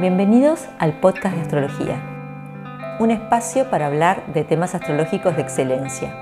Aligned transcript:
Bienvenidos 0.00 0.66
al 0.80 0.98
podcast 0.98 1.36
de 1.36 1.42
astrología, 1.42 2.96
un 2.98 3.12
espacio 3.12 3.70
para 3.70 3.86
hablar 3.86 4.32
de 4.34 4.42
temas 4.42 4.74
astrológicos 4.74 5.36
de 5.36 5.42
excelencia. 5.42 6.12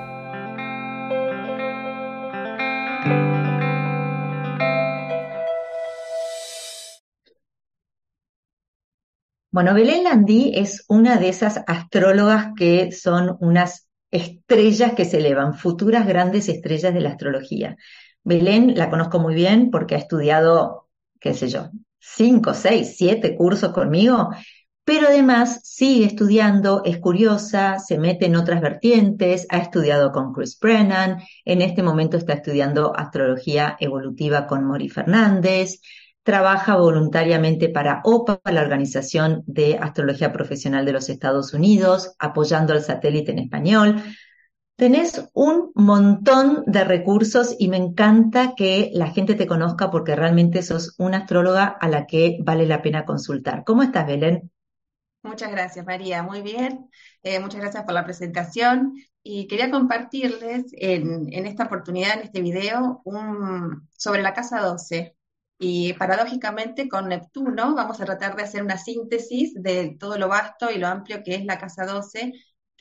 Bueno, 9.51 9.73
Belén 9.73 10.05
Landí 10.05 10.53
es 10.55 10.85
una 10.89 11.17
de 11.17 11.31
esas 11.31 11.65
astrólogas 11.67 12.49
que 12.55 12.93
son 12.93 13.39
unas 13.41 13.89
estrellas 14.11 14.93
que 14.93 15.07
se 15.07 15.17
elevan, 15.17 15.55
futuras 15.55 16.07
grandes 16.07 16.51
estrellas 16.51 16.93
de 16.93 17.01
la 17.01 17.09
astrología. 17.09 17.79
Belén 18.23 18.75
la 18.77 18.91
conozco 18.91 19.19
muy 19.19 19.35
bien 19.35 19.71
porque 19.71 19.95
ha 19.95 19.99
estudiado, 19.99 20.91
qué 21.19 21.33
sé 21.33 21.49
yo, 21.49 21.71
cinco, 22.03 22.53
seis, 22.53 22.97
siete 22.97 23.37
cursos 23.37 23.73
conmigo, 23.73 24.31
pero 24.85 25.07
además 25.07 25.61
sigue 25.63 26.07
estudiando, 26.07 26.83
es 26.85 26.99
curiosa, 26.99 27.79
se 27.79 27.99
mete 27.99 28.27
en 28.27 28.35
otras 28.35 28.61
vertientes, 28.61 29.47
ha 29.49 29.59
estudiado 29.59 30.11
con 30.11 30.33
Chris 30.33 30.59
Brennan, 30.61 31.19
en 31.45 31.63
este 31.63 31.85
momento 31.85 32.17
está 32.17 32.33
estudiando 32.33 32.93
astrología 32.97 33.77
evolutiva 33.79 34.49
con 34.49 34.65
Mori 34.65 34.89
Fernández, 34.89 35.81
trabaja 36.25 36.77
voluntariamente 36.77 37.69
para 37.69 38.01
OPA, 38.05 38.41
la 38.51 38.63
Organización 38.63 39.45
de 39.47 39.79
Astrología 39.79 40.33
Profesional 40.33 40.85
de 40.85 40.93
los 40.93 41.09
Estados 41.09 41.55
Unidos, 41.55 42.15
apoyando 42.19 42.73
al 42.73 42.83
satélite 42.83 43.31
en 43.31 43.39
español, 43.39 44.03
Tenés 44.83 45.31
un 45.33 45.71
montón 45.77 46.65
de 46.67 46.83
recursos 46.83 47.55
y 47.57 47.69
me 47.69 47.77
encanta 47.77 48.55
que 48.57 48.91
la 48.95 49.13
gente 49.13 49.37
te 49.37 49.47
conozca 49.47 49.93
porque 49.93 50.17
realmente 50.17 50.61
sos 50.65 50.97
una 50.99 51.19
astróloga 51.19 51.67
a 51.67 51.89
la 51.89 52.05
que 52.05 52.39
vale 52.43 52.67
la 52.67 52.83
pena 52.83 53.05
consultar. 53.05 53.63
¿Cómo 53.65 53.85
estás, 53.85 54.09
Belén? 54.09 54.51
Muchas 55.23 55.53
gracias, 55.53 55.87
María. 55.87 56.25
Muy 56.25 56.43
bien. 56.43 56.91
Eh, 57.23 57.39
muchas 57.39 57.61
gracias 57.61 57.85
por 57.85 57.95
la 57.95 58.05
presentación. 58.05 58.95
Y 59.23 59.47
quería 59.47 59.71
compartirles 59.71 60.65
en, 60.73 61.33
esta 61.47 61.67
oportunidad, 61.67 62.15
en 62.15 62.25
este 62.25 62.41
video, 62.41 63.05
sobre 63.97 64.23
la 64.23 64.35
casa 64.35 64.63
12. 64.63 65.17
Y 65.61 65.93
paradójicamente 65.93 66.89
con 66.89 67.09
Neptuno 67.09 67.77
vamos 67.77 68.01
a 68.01 68.05
tratar 68.05 68.35
de 68.35 68.43
hacer 68.43 68.65
una 68.65 68.79
síntesis 68.79 69.55
de 69.55 69.97
todo 69.97 70.19
lo 70.19 70.27
vasto 70.27 70.73
y 70.73 70.79
lo 70.79 70.89
amplio 70.89 71.23
que 71.23 71.37
es 71.37 71.45
la 71.45 71.59
casa 71.59 71.87
12 71.87 72.33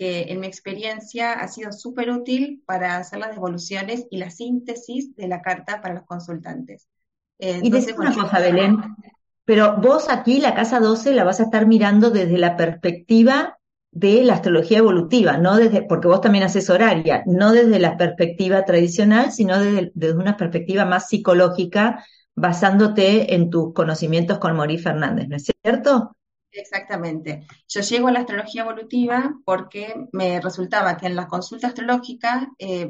que 0.02 0.31
en 0.31 0.39
mi 0.39 0.47
experiencia 0.47 1.33
ha 1.33 1.47
sido 1.47 1.71
súper 1.71 2.09
útil 2.09 2.63
para 2.66 2.97
hacer 2.97 3.19
las 3.19 3.35
devoluciones 3.35 4.07
y 4.09 4.17
la 4.17 4.31
síntesis 4.31 5.16
de 5.16 5.27
la 5.27 5.44
carta 5.44 5.80
para 5.80 5.94
los 5.94 6.05
consultantes. 6.05 6.88
y 7.38 7.69
decir 7.69 7.94
una 7.99 8.11
cosa, 8.11 8.39
Belén, 8.39 8.77
pero 9.45 9.77
vos 9.77 10.09
aquí 10.09 10.39
la 10.39 10.55
casa 10.55 10.79
12 10.79 11.13
la 11.13 11.23
vas 11.23 11.39
a 11.39 11.44
estar 11.44 11.67
mirando 11.67 12.09
desde 12.09 12.39
la 12.39 12.57
perspectiva 12.57 13.59
de 13.91 14.23
la 14.23 14.33
astrología 14.33 14.79
evolutiva, 14.79 15.38
no 15.38 15.57
desde, 15.57 15.83
porque 15.83 16.07
vos 16.07 16.22
también 16.22 16.45
haces 16.45 16.72
horaria, 16.72 17.22
no 17.27 17.52
desde 17.52 17.77
la 17.77 17.95
perspectiva 17.95 18.66
tradicional, 18.66 19.31
sino 19.31 19.59
desde, 19.59 19.91
desde 19.94 20.17
una 20.17 20.35
perspectiva 20.35 20.83
más 20.83 21.09
psicológica, 21.09 22.03
basándote 22.33 23.35
en 23.35 23.52
tus 23.52 23.72
conocimientos 23.75 24.39
con 24.39 24.55
Morí 24.55 24.79
Fernández, 24.79 25.27
¿no 25.27 25.35
es 25.35 25.52
cierto? 25.63 26.16
Exactamente. 26.53 27.45
Yo 27.67 27.81
llego 27.81 28.07
a 28.09 28.11
la 28.11 28.19
astrología 28.21 28.63
evolutiva 28.63 29.35
porque 29.45 30.07
me 30.11 30.41
resultaba 30.41 30.97
que 30.97 31.05
en 31.07 31.16
la 31.16 31.27
consulta 31.27 31.67
astrológica 31.67 32.52
eh, 32.59 32.89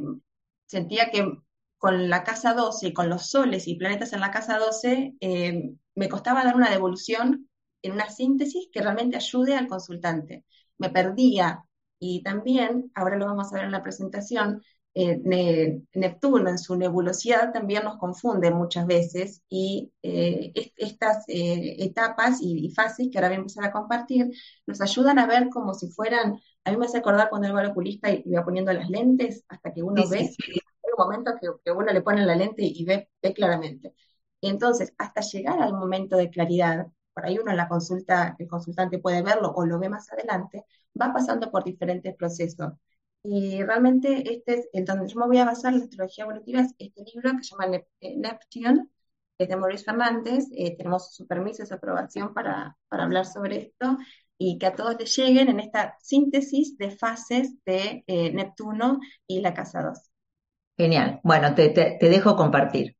sentía 0.66 1.12
que 1.12 1.32
con 1.78 2.10
la 2.10 2.24
casa 2.24 2.54
12 2.54 2.88
y 2.88 2.94
con 2.94 3.10
los 3.10 3.28
soles 3.30 3.68
y 3.68 3.76
planetas 3.76 4.14
en 4.14 4.20
la 4.22 4.32
casa 4.32 4.58
12 4.58 5.14
eh, 5.20 5.74
me 5.96 6.10
costaba 6.10 6.44
dar 6.44 6.56
una 6.56 6.70
devolución 6.72 7.50
en 7.84 7.92
una 7.94 8.10
síntesis 8.10 8.68
que 8.72 8.82
realmente 8.82 9.18
ayude 9.18 9.56
al 9.56 9.68
consultante. 9.68 10.44
Me 10.80 10.90
perdía 10.90 11.64
y 12.00 12.24
también, 12.24 12.92
ahora 12.96 13.18
lo 13.18 13.28
vamos 13.28 13.52
a 13.52 13.56
ver 13.58 13.66
en 13.66 13.72
la 13.72 13.84
presentación, 13.84 14.64
eh, 14.94 15.82
Neptuno 15.94 16.50
en 16.50 16.58
su 16.58 16.76
nebulosidad 16.76 17.54
también 17.54 17.86
nos 17.86 17.98
confunde 17.98 18.52
muchas 18.52 18.86
veces 18.86 19.42
y 19.48 19.92
eh, 20.04 20.52
estas 20.76 21.24
eh, 21.30 21.78
etapas 21.80 22.40
y, 22.42 22.70
fases 22.72 23.08
que 23.10 23.18
ahora 23.18 23.30
voy 23.30 23.36
a 23.36 23.40
empezar 23.40 23.64
a 23.64 23.72
compartir 23.72 24.32
nos 24.66 24.82
ayudan 24.82 25.18
a 25.20 25.28
ver 25.28 25.50
como 25.50 25.74
si 25.74 25.88
fueran, 25.88 26.40
a 26.66 26.72
mí 26.72 26.78
me 26.78 26.86
hace 26.88 26.98
acordar 26.98 27.30
cuando 27.30 27.48
iba 27.48 27.62
al 27.62 27.72
oculista 27.72 28.12
y 28.12 28.24
iba 28.26 28.44
poniendo 28.44 28.74
las 28.74 28.90
lentes 28.90 29.46
hasta 29.48 29.74
que 29.74 29.82
uno 29.82 30.08
ve, 30.10 30.20
hay 30.20 30.60
un 30.98 31.06
momento 31.06 31.32
que, 31.40 31.72
uno 31.72 31.94
le 31.94 32.02
pone 32.02 32.26
la 32.26 32.36
lente 32.36 32.64
y 32.64 32.84
ve, 32.84 33.10
ve 33.22 33.34
claramente. 33.34 33.96
Y 34.42 34.50
entonces, 34.50 34.94
hasta 34.98 35.22
llegar 35.22 35.62
al 35.62 35.74
momento 35.74 36.18
de 36.18 36.30
claridad, 36.30 36.88
por 37.14 37.26
ahí 37.26 37.38
uno 37.38 37.52
en 37.52 37.58
la 37.58 37.68
consulta, 37.70 38.36
el 38.40 38.48
consultante 38.48 39.00
puede 39.00 39.22
verlo 39.22 39.52
o 39.56 39.66
lo 39.66 39.80
ve 39.80 39.90
más 39.90 40.12
adelante, 40.12 40.66
va 41.00 41.14
pasando 41.14 41.52
por 41.52 41.64
diferentes 41.64 42.16
procesos. 42.16 42.74
Y 43.24 43.64
realmente 43.64 44.34
este 44.34 44.54
es 44.56 44.70
el 44.74 44.86
donde 44.86 45.08
yo 45.08 45.20
me 45.20 45.28
voy 45.28 45.38
a 45.38 45.46
basar 45.46 45.74
en 45.74 45.80
la 45.80 45.86
astrología 45.86 46.24
evolutiva, 46.24 46.62
es 46.62 46.74
este 46.80 47.04
libro 47.14 47.32
que 47.38 47.44
se 47.44 47.52
llama 47.52 47.78
eh, 48.00 48.18
Neptune, 48.18 48.88
que 49.38 49.44
es 49.44 49.50
de 49.50 49.56
Maurice 49.56 49.86
Fernández. 49.86 50.46
Eh, 50.56 50.76
tenemos 50.76 51.14
su 51.14 51.28
permiso 51.28 51.66
su 51.66 51.74
aprobación 51.74 52.34
para, 52.34 52.78
para, 52.90 53.04
hablar 53.04 53.26
sobre 53.26 53.58
esto 53.58 53.98
y 54.40 54.58
que 54.58 54.66
a 54.66 54.76
todos 54.76 54.98
les 55.00 55.16
lleguen 55.16 55.50
en 55.50 55.60
esta 55.60 55.98
síntesis 56.02 56.78
de 56.78 56.92
fases 56.92 57.64
de 57.64 58.04
eh, 58.08 58.32
Neptuno 58.34 59.00
y 59.28 59.42
la 59.42 59.54
casa 59.54 59.84
2. 59.84 60.00
Genial. 60.78 61.20
Bueno, 61.24 61.54
te, 61.54 61.70
te, 61.70 61.98
te 62.00 62.10
dejo 62.10 62.36
compartir. 62.36 62.96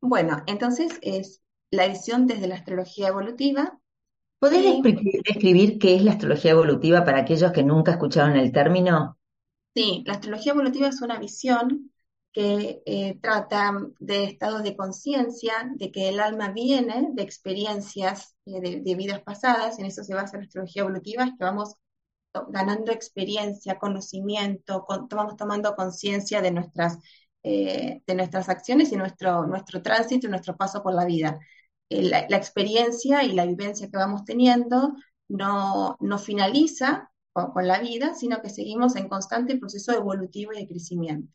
Bueno, 0.00 0.42
entonces 0.46 0.98
es 1.02 1.40
la 1.70 1.84
edición 1.84 2.26
desde 2.26 2.48
la 2.48 2.56
astrología 2.56 3.08
evolutiva. 3.08 3.78
¿Podés 4.38 4.64
describir 5.24 5.78
qué 5.78 5.96
es 5.96 6.02
la 6.02 6.12
astrología 6.12 6.52
evolutiva 6.52 7.04
para 7.04 7.18
aquellos 7.20 7.52
que 7.52 7.62
nunca 7.62 7.92
escucharon 7.92 8.36
el 8.36 8.52
término? 8.52 9.18
Sí, 9.74 10.02
la 10.06 10.14
astrología 10.14 10.52
evolutiva 10.52 10.88
es 10.88 11.00
una 11.02 11.18
visión 11.18 11.90
que 12.32 12.82
eh, 12.86 13.18
trata 13.20 13.72
de 13.98 14.24
estados 14.24 14.62
de 14.62 14.76
conciencia, 14.76 15.52
de 15.74 15.90
que 15.90 16.08
el 16.08 16.20
alma 16.20 16.52
viene 16.52 17.08
de 17.12 17.22
experiencias 17.22 18.36
eh, 18.46 18.80
de, 18.80 18.94
vidas 18.94 19.20
pasadas, 19.22 19.78
en 19.78 19.86
eso 19.86 20.04
se 20.04 20.14
basa 20.14 20.38
la 20.38 20.44
astrología 20.44 20.82
evolutiva, 20.82 21.24
es 21.24 21.30
que 21.30 21.44
vamos 21.44 21.74
ganando 22.48 22.92
experiencia, 22.92 23.78
conocimiento, 23.78 24.86
vamos 25.10 25.36
tomando 25.36 25.74
conciencia 25.74 26.40
de 26.40 26.52
nuestras, 26.52 26.98
eh, 27.42 28.02
de 28.06 28.14
nuestras 28.14 28.48
acciones 28.48 28.92
y 28.92 28.96
nuestro, 28.96 29.46
nuestro 29.46 29.82
tránsito 29.82 30.26
y 30.26 30.30
nuestro 30.30 30.56
paso 30.56 30.82
por 30.82 30.94
la 30.94 31.04
vida. 31.04 31.40
Eh, 31.90 32.08
la, 32.08 32.36
experiencia 32.36 33.24
y 33.24 33.32
la 33.32 33.44
vivencia 33.44 33.90
que 33.90 33.96
vamos 33.96 34.24
teniendo 34.24 34.94
no, 35.28 35.96
no 35.98 36.18
finaliza 36.18 37.10
con, 37.32 37.66
la 37.66 37.80
vida, 37.80 38.14
sino 38.14 38.40
que 38.40 38.48
seguimos 38.48 38.94
en 38.94 39.08
constante 39.08 39.58
proceso 39.58 39.92
evolutivo 39.92 40.52
y 40.52 40.60
de 40.60 40.68
crecimiento. 40.68 41.32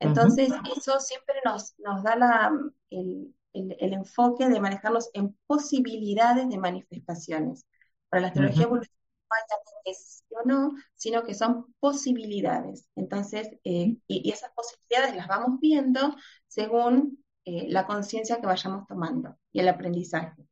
Entonces, 0.00 0.52
eso 0.76 0.98
siempre 0.98 1.36
nos, 1.44 1.78
nos 1.78 2.02
da 2.02 2.16
la, 2.16 2.52
el, 2.90 3.34
el, 3.52 3.92
enfoque 3.92 4.48
de 4.48 4.60
manejarlos 4.60 5.10
en 5.14 5.36
posibilidades 5.46 6.48
de 6.48 6.58
manifestaciones. 6.58 7.64
Para 8.08 8.22
la 8.22 8.28
astrología 8.28 8.64
evolutiva 8.64 8.92
no 9.30 9.90
es 9.92 10.24
o 10.30 10.42
no, 10.44 10.72
sino 10.94 11.22
que 11.22 11.34
son 11.34 11.72
posibilidades. 11.78 12.88
Entonces, 12.96 13.48
eh, 13.62 13.96
y, 14.08 14.28
y, 14.28 14.30
esas 14.30 14.50
posibilidades 14.52 15.14
las 15.14 15.28
vamos 15.28 15.60
viendo 15.60 16.16
según 16.48 17.23
eh, 17.44 17.66
la 17.68 17.86
conciencia 17.86 18.40
que 18.40 18.46
vayamos 18.46 18.86
tomando 18.86 19.36
y 19.52 19.60
el 19.60 19.68
aprendizaje. 19.68 20.46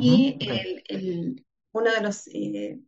Y 0.00 0.38
uno 1.72 1.92
de 1.92 2.00
los 2.00 2.26
eh, 2.28 2.80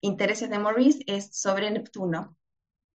intereses 0.00 0.50
de 0.50 0.58
Maurice 0.58 1.02
es 1.06 1.36
sobre 1.36 1.70
Neptuno. 1.70 2.36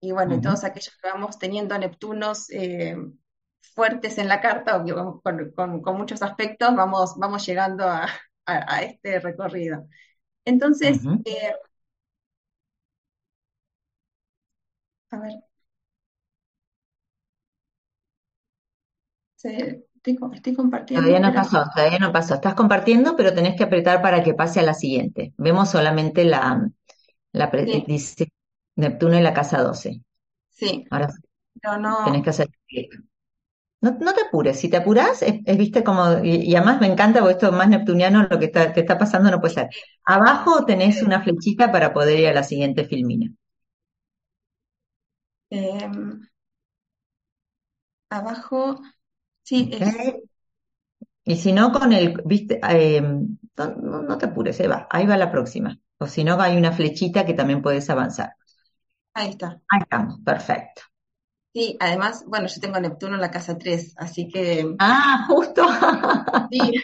Y 0.02 0.12
bueno, 0.12 0.42
todos 0.42 0.64
aquellos 0.64 0.96
que 1.02 1.08
vamos 1.08 1.40
teniendo 1.40 1.78
Neptunos 1.78 2.50
eh, 2.50 2.98
fuertes 3.62 4.18
en 4.18 4.28
la 4.28 4.42
carta, 4.42 4.84
con, 4.84 5.82
con, 5.82 5.98
muchos 5.98 6.22
aspectos, 6.22 6.76
vamos, 6.76 7.16
vamos 7.18 7.46
llegando 7.46 7.86
a, 7.86 8.08
este 8.82 9.20
recorrido. 9.20 9.88
Entonces, 10.46 11.02
a 15.12 15.18
ver. 15.20 15.34
Estoy, 19.44 20.16
compartiendo. 20.16 21.06
Todavía 21.06 21.20
no 21.20 21.34
pasó, 21.34 21.64
todavía 21.74 22.00
no 22.00 22.12
pasó. 22.12 22.36
Estás 22.36 22.56
compartiendo, 22.56 23.16
pero 23.16 23.34
tenés 23.34 23.56
que 23.56 23.64
apretar 23.64 24.02
para 24.02 24.24
que 24.24 24.34
pase 24.34 24.60
a 24.60 24.64
la 24.64 24.74
siguiente. 24.74 25.34
Vemos 25.38 25.70
solamente 25.70 26.24
la, 26.24 26.70
la 27.32 27.48
dice 27.88 28.32
Neptuno 28.76 29.18
y 29.18 29.22
la 29.22 29.34
casa 29.34 29.62
12. 29.62 30.02
Sí. 30.50 30.86
Ahora 30.90 31.10
no... 31.80 32.06
tenés 32.06 32.24
que 32.24 32.30
hacer 32.30 32.50
No, 33.82 33.98
no, 34.00 34.14
te 34.14 34.22
apures, 34.22 34.60
si 34.60 34.70
te 34.70 34.78
apuras, 34.78 35.22
es, 35.22 35.58
viste 35.58 35.84
como, 35.84 36.24
y, 36.24 36.56
además 36.56 36.82
me 36.82 36.88
encanta 36.88 37.20
porque 37.20 37.34
esto 37.34 37.48
es 37.48 37.54
más 37.54 37.70
neptuniano, 37.70 38.28
lo 38.30 38.40
que 38.40 38.46
está, 38.46 38.74
te 38.74 38.82
está 38.82 38.98
pasando 38.98 39.30
no 39.30 39.40
puede 39.40 39.54
ser. 39.54 39.70
Abajo 40.06 40.66
tenés 40.66 41.02
una 41.04 41.22
flechita 41.22 41.72
para 41.72 41.94
poder 41.94 42.20
ir 42.20 42.28
a 42.28 42.34
la 42.34 42.44
siguiente 42.44 42.86
filmina. 42.86 43.32
Em, 45.50 46.22
Abajo, 48.10 48.82
sí, 49.48 49.70
es, 49.74 50.04
Y 51.24 51.36
si 51.38 51.52
no, 51.52 51.72
con 51.72 51.94
el, 51.94 52.22
viste, 52.26 52.60
eh, 52.70 53.02
no 53.02 54.18
te 54.18 54.26
apures, 54.28 54.60
Eva, 54.60 54.88
ahí 54.90 55.06
va 55.06 55.18
la 55.18 55.32
próxima. 55.32 55.80
O 56.00 56.08
si 56.08 56.24
no, 56.24 56.40
hay 56.42 56.58
una 56.58 56.72
flechita 56.72 57.26
que 57.26 57.34
también 57.34 57.62
puedes 57.62 57.90
avanzar. 57.90 58.34
ahí 59.14 59.30
está. 59.32 59.62
Ahí 59.70 59.80
estamos, 59.82 60.20
perfecto. 60.26 60.82
Sí, 61.54 61.76
además, 61.82 62.24
bueno, 62.28 62.48
yo 62.48 62.62
tengo 62.62 62.80
Neptuno 62.80 63.16
en 63.16 63.22
la 63.22 63.32
casa 63.32 63.58
3, 63.58 63.94
así 63.98 64.28
que 64.30 64.80
Ah, 64.80 65.26
justo. 65.30 65.64
sí, 66.50 66.84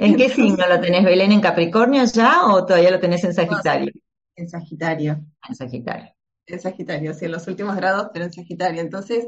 ¿En 0.00 0.16
qué 0.16 0.28
signo 0.30 0.66
lo 0.68 0.80
tenés, 0.80 1.04
Belén? 1.04 1.32
¿En 1.32 1.40
Capricornio 1.42 2.04
ya 2.04 2.46
o 2.46 2.64
todavía 2.64 2.90
lo 2.90 3.00
tenés 3.00 3.24
en 3.24 3.34
Sagitario? 3.34 3.92
en 4.36 4.48
Sagitario. 4.48 5.26
En 5.48 5.54
Sagitario. 5.56 6.14
En 6.46 6.60
Sagitario, 6.60 7.12
sí, 7.14 7.24
en 7.24 7.32
los 7.32 7.46
últimos 7.48 7.74
grados, 7.76 8.08
pero 8.12 8.24
en 8.26 8.32
Sagitario. 8.32 8.80
Entonces, 8.80 9.26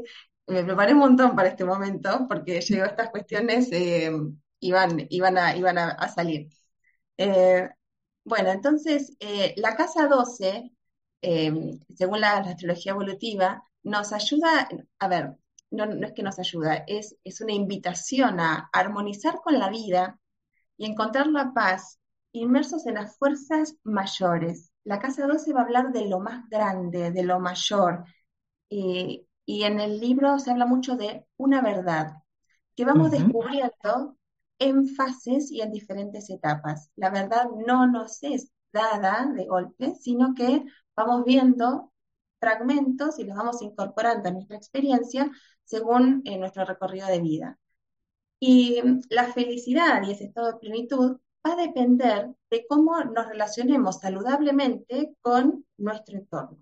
me 0.49 0.63
preparé 0.63 0.93
un 0.93 0.99
montón 0.99 1.35
para 1.35 1.49
este 1.49 1.65
momento 1.65 2.25
porque 2.27 2.61
llegó 2.61 2.85
estas 2.85 3.09
cuestiones, 3.09 3.69
eh, 3.71 4.11
iban, 4.59 5.07
iban 5.09 5.37
a, 5.37 5.55
iban 5.55 5.77
a, 5.77 6.07
salir. 6.09 6.49
Eh, 7.17 7.69
bueno, 8.23 8.51
entonces, 8.51 9.15
eh, 9.19 9.53
la 9.57 9.75
casa 9.75 10.07
12, 10.07 10.71
eh, 11.21 11.79
según 11.95 12.21
la, 12.21 12.37
astrología 12.37 12.91
evolutiva, 12.93 13.63
nos 13.83 14.13
ayuda, 14.13 14.69
a 14.99 15.07
ver, 15.07 15.37
no, 15.71 15.85
no 15.85 16.07
es 16.07 16.13
que 16.13 16.23
nos 16.23 16.39
ayuda, 16.39 16.83
es, 16.87 17.15
es 17.23 17.41
una 17.41 17.53
invitación 17.53 18.39
a 18.39 18.69
armonizar 18.73 19.41
con 19.41 19.59
la 19.59 19.69
vida 19.69 20.19
y 20.77 20.85
encontrar 20.85 21.27
la 21.27 21.53
paz 21.53 21.99
inmersos 22.31 22.85
en 22.87 22.95
las 22.95 23.17
fuerzas 23.17 23.75
mayores. 23.83 24.71
La 24.83 24.99
casa 24.99 25.27
12 25.27 25.53
va 25.53 25.61
a 25.61 25.63
hablar 25.63 25.91
de 25.91 26.07
lo 26.07 26.19
más 26.19 26.47
grande, 26.49 27.11
de 27.11 27.23
lo 27.23 27.39
mayor, 27.39 28.05
y 29.49 29.63
en 29.63 29.79
el 29.79 29.99
libro 29.99 30.37
se 30.37 30.51
habla 30.51 30.67
mucho 30.67 30.95
de 30.95 31.25
una 31.35 31.63
verdad 31.63 32.21
que 32.75 32.85
vamos 32.85 33.09
descubriendo 33.09 34.15
en 34.59 34.87
fases 34.89 35.49
y 35.49 35.61
en 35.61 35.71
diferentes 35.71 36.29
etapas. 36.29 36.91
La 36.95 37.09
verdad 37.09 37.45
no 37.65 37.87
nos 37.87 38.21
es 38.21 38.51
dada 38.71 39.25
de 39.35 39.47
golpe, 39.47 39.95
sino 39.95 40.35
que 40.35 40.65
vamos 40.95 41.25
viendo 41.25 41.91
fragmentos 42.39 43.17
y 43.17 43.23
los 43.23 43.35
vamos 43.35 43.63
incorporando 43.63 44.29
a 44.29 44.33
nuestra 44.33 44.55
experiencia 44.55 45.31
según 45.63 46.21
eh, 46.25 46.37
nuestro 46.37 46.63
recorrido 46.63 47.07
de 47.07 47.19
vida. 47.19 47.59
Y 48.39 48.79
mm, 48.83 49.01
la 49.09 49.33
felicidad 49.33 50.03
y 50.03 50.11
ese 50.11 50.25
estado 50.25 50.51
de 50.51 50.59
plenitud 50.59 51.17
va 51.43 51.53
a 51.53 51.55
depender 51.55 52.29
de 52.51 52.67
cómo 52.67 53.03
nos 53.03 53.27
relacionemos 53.27 53.97
saludablemente 53.97 55.15
con 55.21 55.65
nuestro 55.75 56.19
entorno. 56.19 56.59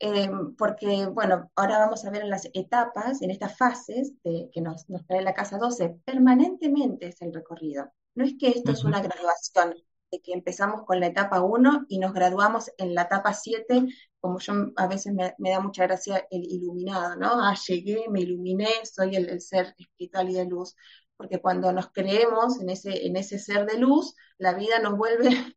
Eh, 0.00 0.30
porque, 0.56 1.06
bueno, 1.06 1.50
ahora 1.56 1.78
vamos 1.78 2.04
a 2.04 2.10
ver 2.10 2.22
en 2.22 2.30
las 2.30 2.48
etapas, 2.54 3.20
en 3.20 3.30
estas 3.30 3.56
fases 3.56 4.12
de, 4.22 4.48
que 4.52 4.60
nos, 4.60 4.88
nos 4.88 5.04
trae 5.06 5.22
la 5.22 5.34
casa 5.34 5.58
12, 5.58 6.00
permanentemente 6.04 7.08
es 7.08 7.20
el 7.22 7.34
recorrido. 7.34 7.92
No 8.14 8.24
es 8.24 8.34
que 8.38 8.48
esto 8.48 8.72
es 8.72 8.80
ujú. 8.80 8.88
una 8.88 9.00
graduación, 9.00 9.74
de 10.10 10.20
que 10.20 10.32
empezamos 10.32 10.84
con 10.84 11.00
la 11.00 11.08
etapa 11.08 11.42
1 11.42 11.86
y 11.88 11.98
nos 11.98 12.12
graduamos 12.12 12.70
en 12.78 12.94
la 12.94 13.02
etapa 13.02 13.34
7, 13.34 13.86
como 14.20 14.38
yo 14.38 14.54
a 14.76 14.86
veces 14.86 15.12
me, 15.12 15.34
me 15.38 15.50
da 15.50 15.60
mucha 15.60 15.84
gracia 15.86 16.26
el 16.30 16.44
iluminado, 16.44 17.16
¿no? 17.16 17.28
Ah, 17.42 17.54
llegué, 17.66 18.06
me 18.08 18.20
iluminé, 18.20 18.68
soy 18.84 19.16
el, 19.16 19.28
el 19.28 19.40
ser 19.40 19.74
espiritual 19.78 20.30
y 20.30 20.34
de 20.34 20.46
luz. 20.46 20.74
Porque 21.16 21.40
cuando 21.40 21.72
nos 21.72 21.90
creemos 21.90 22.60
en 22.60 22.70
ese, 22.70 23.06
en 23.06 23.16
ese 23.16 23.38
ser 23.38 23.66
de 23.66 23.78
luz, 23.78 24.14
la 24.38 24.54
vida 24.54 24.78
nos 24.78 24.96
vuelve 24.96 25.28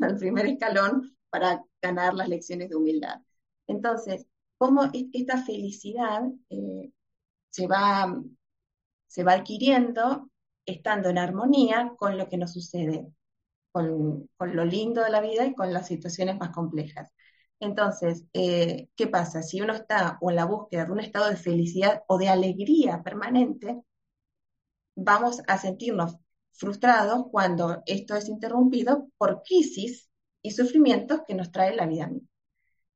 al 0.00 0.16
primer 0.18 0.46
escalón 0.46 1.16
para 1.30 1.64
ganar 1.80 2.14
las 2.14 2.28
lecciones 2.28 2.68
de 2.68 2.76
humildad. 2.76 3.20
Entonces, 3.70 4.26
cómo 4.58 4.84
es- 4.86 5.06
esta 5.14 5.38
felicidad 5.44 6.22
eh, 6.50 6.92
se 7.50 7.66
va, 7.68 8.22
se 9.08 9.24
va 9.24 9.32
adquiriendo 9.34 10.30
estando 10.66 11.08
en 11.10 11.18
armonía 11.18 11.92
con 11.98 12.18
lo 12.18 12.28
que 12.28 12.38
nos 12.38 12.52
sucede, 12.54 13.06
con, 13.72 14.28
con 14.38 14.56
lo 14.56 14.64
lindo 14.66 15.02
de 15.04 15.10
la 15.10 15.20
vida 15.22 15.46
y 15.46 15.54
con 15.54 15.72
las 15.74 15.86
situaciones 15.88 16.38
más 16.38 16.50
complejas. 16.52 17.10
Entonces, 17.60 18.26
eh, 18.34 18.88
¿qué 18.96 19.06
pasa? 19.08 19.42
Si 19.42 19.60
uno 19.62 19.74
está 19.74 20.18
o 20.22 20.30
en 20.30 20.36
la 20.36 20.46
búsqueda 20.46 20.86
de 20.86 20.92
un 20.92 21.00
estado 21.00 21.30
de 21.30 21.36
felicidad 21.36 22.04
o 22.08 22.18
de 22.18 22.28
alegría 22.30 23.02
permanente, 23.04 23.82
vamos 24.94 25.42
a 25.48 25.58
sentirnos 25.58 26.16
frustrados 26.52 27.26
cuando 27.32 27.82
esto 27.86 28.14
es 28.14 28.28
interrumpido 28.28 29.08
por 29.18 29.42
crisis 29.42 30.08
y 30.42 30.52
sufrimientos 30.52 31.22
que 31.26 31.34
nos 31.34 31.50
trae 31.50 31.74
la 31.74 31.86
vida 31.86 32.06
misma. 32.06 32.28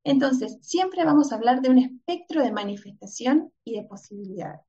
Entonces, 0.05 0.57
siempre 0.61 1.05
vamos 1.05 1.33
a 1.33 1.35
hablar 1.37 1.61
de 1.61 1.69
un 1.71 1.79
espectro 1.79 2.43
de 2.43 2.53
manifestación 2.53 3.51
y 3.65 3.75
de 3.77 3.83
posibilidades. 3.85 4.61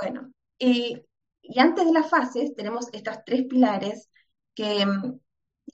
Bueno, 0.00 0.32
y, 0.58 1.02
y 1.42 1.60
antes 1.60 1.84
de 1.86 1.92
las 1.92 2.08
fases 2.10 2.54
tenemos 2.54 2.88
estos 2.92 3.18
tres 3.24 3.44
pilares 3.48 4.08
que, 4.54 4.84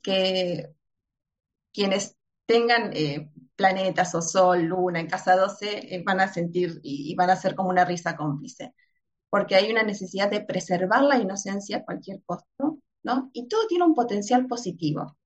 que 0.03 0.71
quienes 1.73 2.17
tengan 2.47 2.93
eh, 2.95 3.31
planetas 3.57 4.15
o 4.15 4.23
sol, 4.23 4.63
luna 4.65 5.01
en 5.01 5.09
casa 5.09 5.37
12 5.37 5.95
eh, 5.97 6.03
van 6.05 6.21
a 6.21 6.33
sentir 6.33 6.81
y, 6.83 7.13
y 7.13 7.15
van 7.15 7.31
a 7.31 7.37
ser 7.37 7.55
como 7.55 7.71
una 7.71 7.85
risa 7.85 8.17
cómplice, 8.17 8.75
porque 9.31 9.57
hay 9.57 9.73
una 9.73 9.85
necesidad 9.85 10.31
de 10.31 10.43
preservar 10.43 11.05
la 11.05 11.19
inocencia 11.19 11.79
a 11.79 11.85
cualquier 11.87 12.23
costo, 12.27 12.81
¿no? 13.05 13.31
Y 13.35 13.49
todo 13.49 13.69
tiene 13.69 13.87
un 13.87 13.97
potencial 13.97 14.49
positivo. 14.49 15.18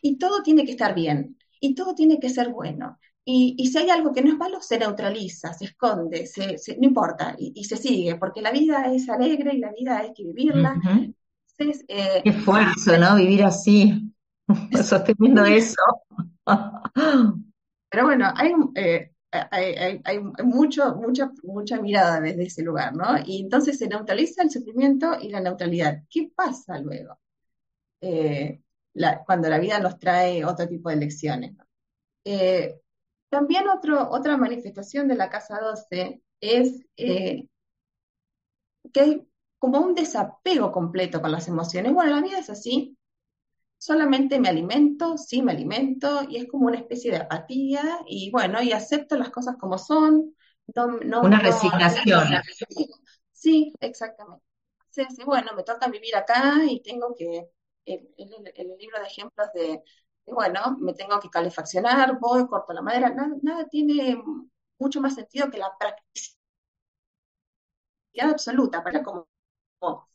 Y 0.00 0.18
todo 0.18 0.42
tiene 0.42 0.64
que 0.64 0.72
estar 0.72 0.94
bien, 0.94 1.36
y 1.60 1.74
todo 1.74 1.94
tiene 1.94 2.18
que 2.18 2.30
ser 2.30 2.50
bueno. 2.50 2.98
Y, 3.24 3.54
y 3.58 3.68
si 3.68 3.78
hay 3.78 3.90
algo 3.90 4.12
que 4.12 4.22
no 4.22 4.30
es 4.32 4.38
malo, 4.38 4.60
se 4.60 4.78
neutraliza, 4.78 5.52
se 5.54 5.66
esconde, 5.66 6.26
se, 6.26 6.58
se- 6.58 6.76
no 6.76 6.84
importa, 6.86 7.36
y, 7.38 7.52
y 7.54 7.64
se 7.64 7.76
sigue, 7.76 8.16
porque 8.16 8.42
la 8.42 8.50
vida 8.50 8.92
es 8.92 9.08
alegre 9.08 9.54
y 9.54 9.58
la 9.58 9.72
vida 9.72 9.98
hay 9.98 10.12
que 10.12 10.24
vivirla. 10.24 10.80
ujú. 10.82 11.14
Entonces, 11.58 11.84
eh, 11.88 12.24
Qué 12.24 12.30
esfuerzo, 12.30 12.96
¿no? 12.98 13.16
Vivir 13.16 13.44
así, 13.44 14.12
sosteniendo 14.84 15.44
eso. 15.44 15.76
pero 17.90 18.04
bueno, 18.06 18.32
hay, 18.36 18.52
eh, 18.76 19.12
hay, 19.50 19.64
hay- 19.74 20.00
hay 20.04 20.18
mucho, 20.44 20.94
mucha, 20.96 21.30
mucha 21.42 21.80
mirada 21.80 22.20
desde 22.20 22.44
ese 22.44 22.62
lugar, 22.62 22.94
¿no? 22.94 23.04
Y 23.24 23.42
entonces 23.42 23.78
se 23.78 23.88
neutraliza 23.88 24.42
el 24.42 24.50
sufrimiento 24.50 25.16
y 25.20 25.28
la 25.30 25.40
neutralidad. 25.40 26.02
¿Qué 26.10 26.30
pasa 26.34 26.78
luego? 26.80 27.18
Eh, 28.00 28.60
la- 28.94 29.24
cuando 29.24 29.48
la 29.48 29.58
vida 29.58 29.78
nos 29.80 29.98
trae 29.98 30.44
otro 30.44 30.68
tipo 30.68 30.90
de 30.90 30.96
lecciones, 30.96 31.54
¿no? 31.56 31.64
Eh, 32.24 32.80
También 33.30 33.68
otro, 33.68 34.10
otra 34.10 34.36
manifestación 34.38 35.08
de 35.08 35.16
la 35.16 35.30
casa 35.30 35.60
12 35.60 36.22
es 36.40 36.82
eh, 36.96 37.46
que 38.92 39.00
hay 39.00 39.28
como 39.58 39.80
un 39.80 39.94
desapego 39.94 40.72
completo 40.72 41.20
con 41.20 41.32
las 41.32 41.48
emociones. 41.48 41.92
Bueno, 41.92 42.12
la 42.16 42.22
vida 42.22 42.38
es 42.38 42.50
así, 42.50 42.96
solamente 43.78 44.40
me 44.40 44.48
alimento, 44.50 45.18
sí 45.18 45.42
me 45.42 45.52
alimento, 45.52 46.22
y 46.28 46.38
es 46.38 46.48
como 46.48 46.66
una 46.68 46.78
especie 46.78 47.10
de 47.12 47.18
apatía, 47.18 47.82
y 48.06 48.30
bueno, 48.32 48.62
y 48.62 48.72
acepto 48.72 49.16
las 49.18 49.30
cosas 49.30 49.56
como 49.58 49.78
son, 49.78 50.34
no, 50.74 50.88
no, 51.00 51.28
Una 51.28 51.38
no, 51.38 51.40
resignación. 51.40 52.28
sí, 53.32 53.72
exactamente. 53.80 54.44
Sí, 54.90 55.02
sí, 55.16 55.24
bueno, 55.24 55.52
me 55.56 55.64
toca 55.64 55.88
vivir 55.88 56.14
acá 56.16 56.56
y 56.68 56.82
tengo 56.82 57.14
que, 57.16 57.48
el, 57.84 58.08
el- 58.18 58.52
el 58.56 58.76
libro 58.78 58.98
de 59.00 59.06
ejemplos 59.06 59.48
de, 59.54 59.82
de, 60.26 60.32
bueno, 60.32 60.76
me 60.80 60.94
tengo 60.94 61.18
que 61.20 61.30
calefaccionar, 61.30 62.18
voy, 62.20 62.46
corto 62.48 62.72
la 62.72 62.82
madera, 62.82 63.10
nada, 63.10 63.36
nada 63.42 63.68
tiene 63.68 64.22
mucho 64.78 65.00
más 65.00 65.14
sentido 65.14 65.50
que 65.50 65.58
la 65.58 65.76
practicidad 65.78 66.38
absoluta, 68.20 68.82
para 68.82 69.02
como, 69.02 69.28
como 69.78 70.08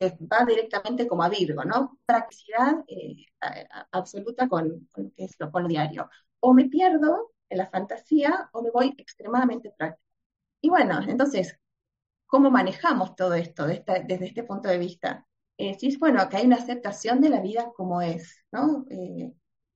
eh, 0.00 0.16
va 0.32 0.44
directamente 0.46 1.06
como 1.08 1.22
a 1.24 1.28
Virgo, 1.28 1.64
¿no? 1.64 1.98
Practicidad 2.06 2.84
eh, 2.88 3.26
absoluta 3.92 4.48
con, 4.48 4.88
con 4.92 5.04
lo 5.06 5.12
que 5.14 5.24
es 5.24 5.36
lo, 5.40 5.50
con 5.52 5.64
lo 5.64 5.68
diario. 5.70 6.10
O 6.40 6.54
me 6.54 6.66
pierdo 6.66 7.32
en 7.48 7.58
la 7.58 7.68
fantasía 7.68 8.50
o 8.52 8.62
me 8.62 8.70
voy 8.70 8.94
extremadamente 8.98 9.72
práctico. 9.76 10.02
Y 10.62 10.70
bueno, 10.70 11.00
entonces, 11.08 11.58
¿cómo 12.26 12.50
manejamos 12.50 13.16
todo 13.16 13.34
esto 13.34 13.66
desde 13.66 14.26
este 14.26 14.44
punto 14.44 14.68
de 14.68 14.78
vista? 14.78 15.26
Eh, 15.58 15.76
sí, 15.78 15.88
es 15.88 15.98
bueno, 15.98 16.28
que 16.28 16.36
hay 16.36 16.46
una 16.46 16.56
aceptación 16.56 17.20
de 17.20 17.30
la 17.30 17.40
vida 17.40 17.72
como 17.76 18.02
es, 18.02 18.44
¿no? 18.52 18.84
Eh, 18.90 19.32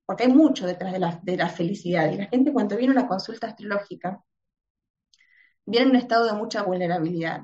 porque 0.06 0.24
hay 0.24 0.32
mucho 0.32 0.66
detrás 0.66 0.92
de 0.92 0.98
la, 0.98 1.20
de 1.22 1.36
la 1.36 1.48
felicidad. 1.48 2.10
Y 2.10 2.16
la 2.18 2.26
gente 2.26 2.52
cuando 2.52 2.76
viene 2.76 2.92
a 2.94 2.98
una 3.00 3.08
consulta 3.08 3.46
astrológica, 3.48 4.22
viene 5.66 5.84
en 5.86 5.90
un 5.90 5.96
estado 5.96 6.26
de 6.26 6.32
mucha 6.34 6.62
vulnerabilidad. 6.62 7.42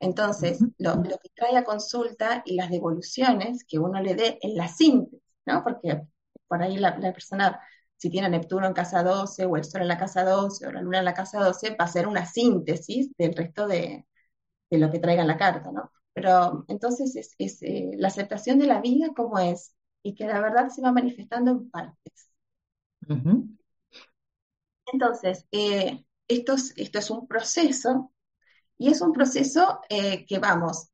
Entonces, 0.00 0.60
lo, 0.78 0.94
lo 0.96 1.18
que 1.18 1.30
trae 1.34 1.56
a 1.56 1.64
consulta 1.64 2.42
y 2.44 2.54
las 2.56 2.70
devoluciones 2.70 3.64
que 3.64 3.78
uno 3.78 4.00
le 4.00 4.14
dé 4.14 4.38
en 4.42 4.56
la 4.56 4.68
síntesis, 4.68 5.20
¿no? 5.46 5.62
Porque 5.64 6.02
por 6.46 6.62
ahí 6.62 6.76
la, 6.78 6.96
la 6.98 7.12
persona, 7.12 7.60
si 7.96 8.10
tiene 8.10 8.26
a 8.28 8.30
Neptuno 8.30 8.66
en 8.66 8.74
casa 8.74 9.02
12 9.02 9.44
o 9.46 9.56
el 9.56 9.64
Sol 9.64 9.82
en 9.82 9.88
la 9.88 9.98
casa 9.98 10.24
12 10.24 10.66
o 10.66 10.72
la 10.72 10.82
Luna 10.82 10.98
en 11.00 11.04
la 11.04 11.14
casa 11.14 11.40
12, 11.40 11.70
va 11.70 11.76
a 11.80 11.84
hacer 11.84 12.06
una 12.06 12.26
síntesis 12.26 13.10
del 13.18 13.34
resto 13.34 13.66
de, 13.66 14.06
de 14.70 14.78
lo 14.78 14.90
que 14.90 15.00
traiga 15.00 15.22
en 15.22 15.28
la 15.28 15.38
carta, 15.38 15.72
¿no? 15.72 15.92
Pero 16.20 16.64
entonces 16.68 17.16
es, 17.16 17.34
es, 17.38 17.62
eh, 17.62 17.90
la 17.96 18.08
aceptación 18.08 18.58
de 18.58 18.66
la 18.66 18.80
vida 18.80 19.08
como 19.16 19.38
es 19.38 19.74
y 20.02 20.14
que 20.14 20.26
la 20.26 20.40
verdad 20.40 20.68
se 20.68 20.82
va 20.82 20.92
manifestando 20.92 21.50
en 21.52 21.70
partes. 21.70 22.30
ujú. 23.08 23.48
Entonces, 24.92 25.46
eh, 25.52 26.04
esto 26.28 26.54
es, 26.54 26.72
esto 26.76 26.98
es 26.98 27.10
un 27.10 27.26
proceso 27.28 28.12
y 28.78 28.90
es 28.90 29.02
un 29.02 29.12
proceso 29.12 29.80
eh, 29.90 30.26
que 30.26 30.38
vamos 30.38 30.90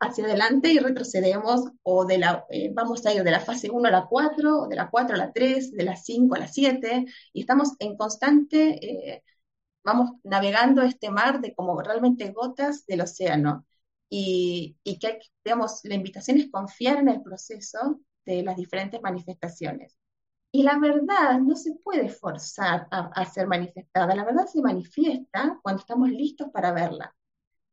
hacia 0.00 0.24
adelante 0.24 0.68
y 0.72 0.78
retrocedemos, 0.78 1.62
o 1.82 2.06
de 2.06 2.18
la, 2.18 2.46
eh, 2.50 2.70
vamos 2.74 3.04
a 3.06 3.14
ir 3.14 3.22
de 3.24 3.30
la 3.30 3.40
fase 3.40 3.70
1 3.70 3.88
a 3.88 3.92
la 3.92 4.06
4, 4.08 4.60
o 4.62 4.68
de 4.68 4.76
la 4.76 4.90
4 4.90 5.14
a 5.16 5.18
la 5.18 5.32
3, 5.32 5.72
de 5.72 5.84
la 5.84 5.96
5 5.96 6.34
a 6.36 6.38
la 6.40 6.48
7, 6.48 7.06
y 7.32 7.40
estamos 7.42 7.74
en 7.80 7.96
constante, 7.96 9.14
eh, 9.16 9.24
vamos 9.84 10.12
navegando 10.24 10.82
este 10.82 11.10
mar 11.10 11.40
de 11.40 11.54
como 11.54 11.80
realmente 11.82 12.30
gotas 12.32 12.86
del 12.86 13.02
océano. 13.02 13.66
Y, 14.10 14.76
que, 15.00 15.20
digamos, 15.44 15.80
la 15.84 15.94
invitación 15.94 16.38
es 16.38 16.50
confiar 16.50 16.98
en 16.98 17.08
el 17.08 17.22
proceso 17.22 18.00
de 18.26 18.42
las 18.42 18.56
diferentes 18.56 19.00
manifestaciones. 19.00 19.96
Y 20.52 20.64
la 20.64 20.78
verdad 20.78 21.38
no 21.40 21.54
se 21.56 21.74
puede 21.84 22.08
forzar 22.08 22.88
a, 22.90 23.24
ser 23.26 23.46
manifestada, 23.46 24.14
la 24.16 24.24
verdad 24.24 24.46
se 24.46 24.60
manifiesta 24.60 25.60
cuando 25.62 25.80
estamos 25.80 26.10
listos 26.10 26.48
para 26.52 26.72
verla. 26.72 27.14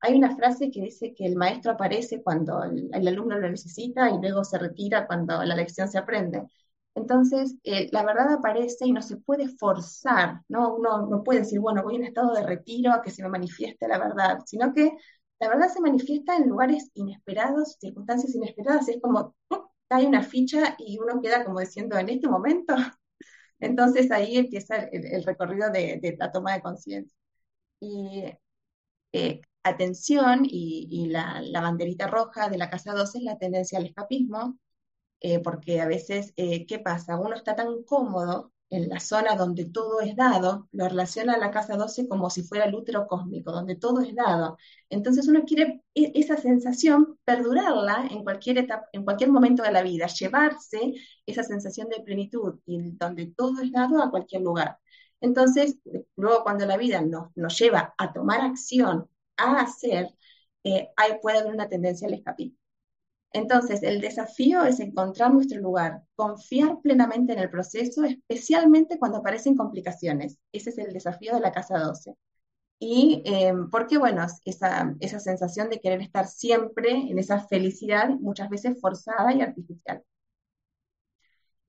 Hay 0.02 0.16
una 0.16 0.36
frase 0.36 0.72
que 0.72 0.82
dice 0.82 1.16
que 1.16 1.26
el 1.26 1.36
maestro 1.36 1.72
aparece 1.74 2.22
cuando 2.24 2.64
el, 2.64 2.90
el 2.94 3.08
alumno 3.08 3.40
lo 3.40 3.50
necesita 3.50 4.10
y 4.12 4.20
luego 4.22 4.44
se 4.44 4.60
retira 4.60 5.08
cuando 5.08 5.44
la 5.44 5.56
lección 5.56 5.90
se 5.90 5.98
aprende. 5.98 6.44
Entonces, 6.98 7.56
eh, 7.64 7.90
la 7.92 8.04
verdad 8.04 8.34
aparece 8.34 8.88
y 8.88 8.92
no 8.92 9.04
se 9.04 9.18
puede 9.18 9.48
forzar, 9.50 10.42
¿no? 10.50 10.76
Uno 10.76 11.06
no 11.08 11.24
puede 11.24 11.42
decir, 11.42 11.60
bueno, 11.60 11.84
voy 11.84 11.96
en 11.96 12.06
estado 12.06 12.34
de 12.34 12.44
retiro 12.44 12.92
a 12.92 13.04
que 13.04 13.12
se 13.12 13.22
me 13.22 13.30
manifieste 13.30 13.88
la 13.88 14.00
verdad, 14.00 14.40
sino 14.46 14.74
que 14.74 14.94
la 15.40 15.50
verdad 15.50 15.70
se 15.70 15.82
manifiesta 15.82 16.36
en 16.36 16.50
lugares 16.50 16.90
inesperados, 16.96 17.78
circunstancias 17.80 18.36
inesperadas, 18.36 18.88
es 18.90 19.00
como, 19.02 19.36
hay 19.90 20.06
una 20.06 20.24
ficha 20.24 20.76
y 20.80 20.98
uno 21.00 21.22
queda 21.22 21.46
como 21.46 21.60
diciendo, 21.60 21.98
en 21.98 22.10
este 22.10 22.28
momento. 22.28 22.76
Entonces 23.60 24.12
ahí 24.12 24.38
empieza 24.38 24.78
el, 24.78 25.06
el 25.06 25.24
recorrido 25.24 25.70
de, 25.72 26.00
de, 26.02 26.16
la 26.20 26.32
toma 26.32 26.54
de 26.54 26.62
conciencia. 26.62 27.18
Y 27.80 28.26
eh, 29.14 29.42
atención 29.64 30.46
y, 30.46 30.88
y 30.92 31.08
la, 31.10 31.42
la, 31.42 31.62
banderita 31.62 32.08
roja 32.08 32.50
de 32.50 32.58
la 32.58 32.70
casa 32.70 32.94
12 32.94 33.20
es 33.20 33.24
la 33.24 33.38
tendencia 33.38 33.80
al 33.80 33.86
escapismo, 33.88 34.60
eh, 35.22 35.40
porque 35.42 35.82
a 35.82 35.88
veces, 35.88 36.34
eh, 36.38 36.66
¿qué 36.68 36.80
pasa? 36.80 37.20
Uno 37.20 37.36
está 37.36 37.56
tan 37.56 37.84
cómodo 37.84 38.54
en 38.70 38.90
la 38.90 39.00
zona 39.00 39.36
donde 39.36 39.66
todo 39.66 40.02
es 40.02 40.16
dado, 40.16 40.68
lo 40.72 40.88
relaciona 40.90 41.34
a 41.36 41.38
la 41.38 41.52
casa 41.52 41.78
12 41.78 42.08
como 42.08 42.30
si 42.30 42.44
fuera 42.44 42.66
el 42.66 42.76
útero 42.76 43.08
cósmico, 43.08 43.52
donde 43.52 43.76
todo 43.76 44.02
es 44.02 44.14
dado. 44.16 44.58
Entonces 44.90 45.28
uno 45.28 45.44
quiere 45.46 45.84
e, 45.96 46.12
esa 46.16 46.38
sensación 46.38 47.18
perdurarla 47.26 48.08
en 48.12 48.24
cualquier 48.24 48.60
etapa, 48.60 48.88
en 48.92 49.04
cualquier 49.04 49.32
momento 49.32 49.64
de 49.64 49.72
la 49.72 49.84
vida, 49.84 50.08
llevarse 50.08 50.96
esa 51.26 51.44
sensación 51.44 51.90
de 51.90 52.02
plenitud 52.02 52.60
y 52.66 52.92
donde 52.92 53.28
todo 53.28 53.62
es 53.62 53.72
dado 53.72 54.02
a 54.04 54.12
cualquier 54.12 54.42
lugar. 54.42 54.78
Entonces, 55.22 55.78
luego 56.16 56.44
cuando 56.44 56.66
la 56.66 56.78
vida 56.78 57.02
nos, 57.02 57.36
nos 57.36 57.58
lleva 57.60 57.94
a 57.98 58.14
tomar 58.14 58.42
acción, 58.42 59.10
a 59.38 59.62
hacer, 59.62 60.10
eh, 60.64 60.90
puede 61.22 61.40
haber 61.40 61.54
una 61.54 61.70
tendencia 61.70 62.08
al 62.08 62.14
escapismo. 62.16 62.58
Entonces, 63.34 63.84
el 63.84 64.02
desafío 64.02 64.64
es 64.64 64.80
encontrar 64.80 65.34
nuestro 65.34 65.60
lugar, 65.62 66.04
confiar 66.16 66.80
plenamente 66.82 67.34
en 67.34 67.40
el 67.40 67.50
proceso, 67.50 68.04
especialmente 68.04 68.98
cuando 69.00 69.20
aparecen 69.20 69.56
complicaciones. 69.56 70.40
Ese 70.52 70.70
es 70.72 70.78
el 70.78 70.94
desafío 70.94 71.36
de 71.36 71.42
la 71.42 71.52
casa 71.52 71.78
12. 71.80 72.16
Y 72.80 73.24
eh, 73.26 73.54
porque, 73.72 73.98
bueno, 73.98 74.26
esa, 74.46 74.96
esa 75.00 75.20
sensación 75.20 75.70
de 75.70 75.80
querer 75.82 76.02
estar 76.02 76.28
siempre 76.28 76.92
en 76.92 77.20
esa 77.20 77.40
felicidad, 77.48 78.10
muchas 78.10 78.50
veces 78.50 78.80
forzada 78.82 79.34
y 79.34 79.42
artificial. 79.42 80.04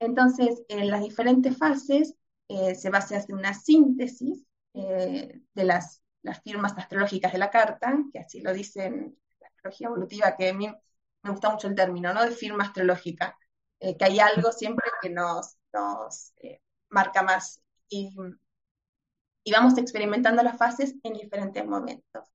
Entonces, 0.00 0.62
en 0.68 0.90
las 0.90 1.02
diferentes 1.02 1.56
fases 1.56 2.14
eh, 2.48 2.74
se 2.74 2.90
va 2.90 2.98
a 2.98 3.00
hacer 3.00 3.24
una 3.30 3.54
síntesis 3.54 4.44
eh, 4.74 5.40
de 5.54 5.64
las, 5.64 6.02
las 6.22 6.40
firmas 6.42 6.72
astrológicas 6.76 7.32
de 7.32 7.38
la 7.38 7.50
carta, 7.50 7.98
que 8.12 8.20
así 8.20 8.40
lo 8.40 8.52
dicen 8.52 9.16
la 9.40 9.48
astrología 9.48 9.88
evolutiva, 9.88 10.36
que 10.36 10.52
me 11.22 11.30
gusta 11.30 11.50
mucho 11.50 11.68
el 11.68 11.74
término, 11.74 12.12
¿no? 12.12 12.24
De 12.24 12.30
firma 12.30 12.64
astrológica, 12.64 13.36
eh, 13.80 13.96
que 13.96 14.04
hay 14.04 14.20
algo 14.20 14.52
siempre 14.52 14.90
que 15.02 15.10
nos, 15.10 15.56
nos 15.72 16.32
eh, 16.36 16.60
marca 16.90 17.22
más. 17.22 17.60
Y, 17.88 18.14
y, 19.44 19.52
vamos 19.52 19.78
experimentando 19.78 20.42
las 20.42 20.58
fases 20.58 20.94
en 21.02 21.14
diferentes 21.14 21.64
momentos. 21.66 22.28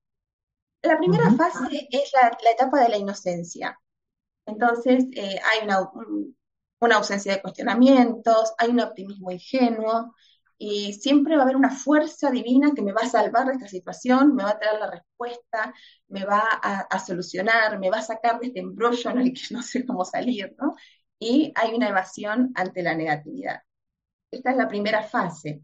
La 0.82 0.98
primera 0.98 1.26
uh 1.26 1.32
-huh. 1.32 1.38
fase 1.38 1.88
es 1.92 2.12
la, 2.14 2.38
la, 2.44 2.52
etapa 2.52 2.82
de 2.82 2.90
la 2.90 2.98
inocencia. 2.98 3.80
Entonces, 4.46 5.06
eh, 5.14 5.40
hay 5.40 5.66
una, 5.66 5.90
una 6.80 6.96
ausencia 6.98 7.34
de 7.34 7.42
cuestionamientos, 7.42 8.54
hay 8.58 8.70
un 8.70 8.82
optimismo 8.82 9.32
ingenuo, 9.32 10.14
y 10.58 10.94
siempre 10.94 11.36
va 11.36 11.42
a 11.42 11.44
haber 11.46 11.56
una 11.56 11.72
fuerza 11.72 12.32
divina 12.32 12.72
que 12.76 12.82
me 12.82 12.94
va 12.94 13.02
a 13.04 13.10
salvar 13.10 13.48
de 13.48 13.54
esta 13.54 13.68
situación, 13.68 14.36
me 14.36 14.44
va 14.44 14.52
a 14.52 14.60
traer 14.60 14.80
la 14.80 14.92
respuesta, 14.92 15.74
me 16.08 16.26
va 16.26 16.42
a, 16.42 17.00
solucionar, 17.00 17.80
me 17.80 17.90
va 17.90 17.98
a 18.00 18.02
sacar 18.02 18.40
de 18.40 18.48
este 18.48 18.60
embrollo 18.60 19.10
en 19.12 19.20
el 19.20 19.34
que 19.34 19.42
no 19.52 19.62
sé 19.62 19.86
cómo 19.86 20.06
salir, 20.06 20.56
¿no? 20.60 20.76
Y 21.20 21.52
hay 21.56 21.74
una 21.74 21.90
evasión 21.90 22.52
ante 22.56 22.84
la 22.84 22.96
negatividad. 22.96 23.62
Esta 24.32 24.52
es 24.52 24.58
la 24.58 24.68
primera 24.68 25.04
fase. 25.04 25.62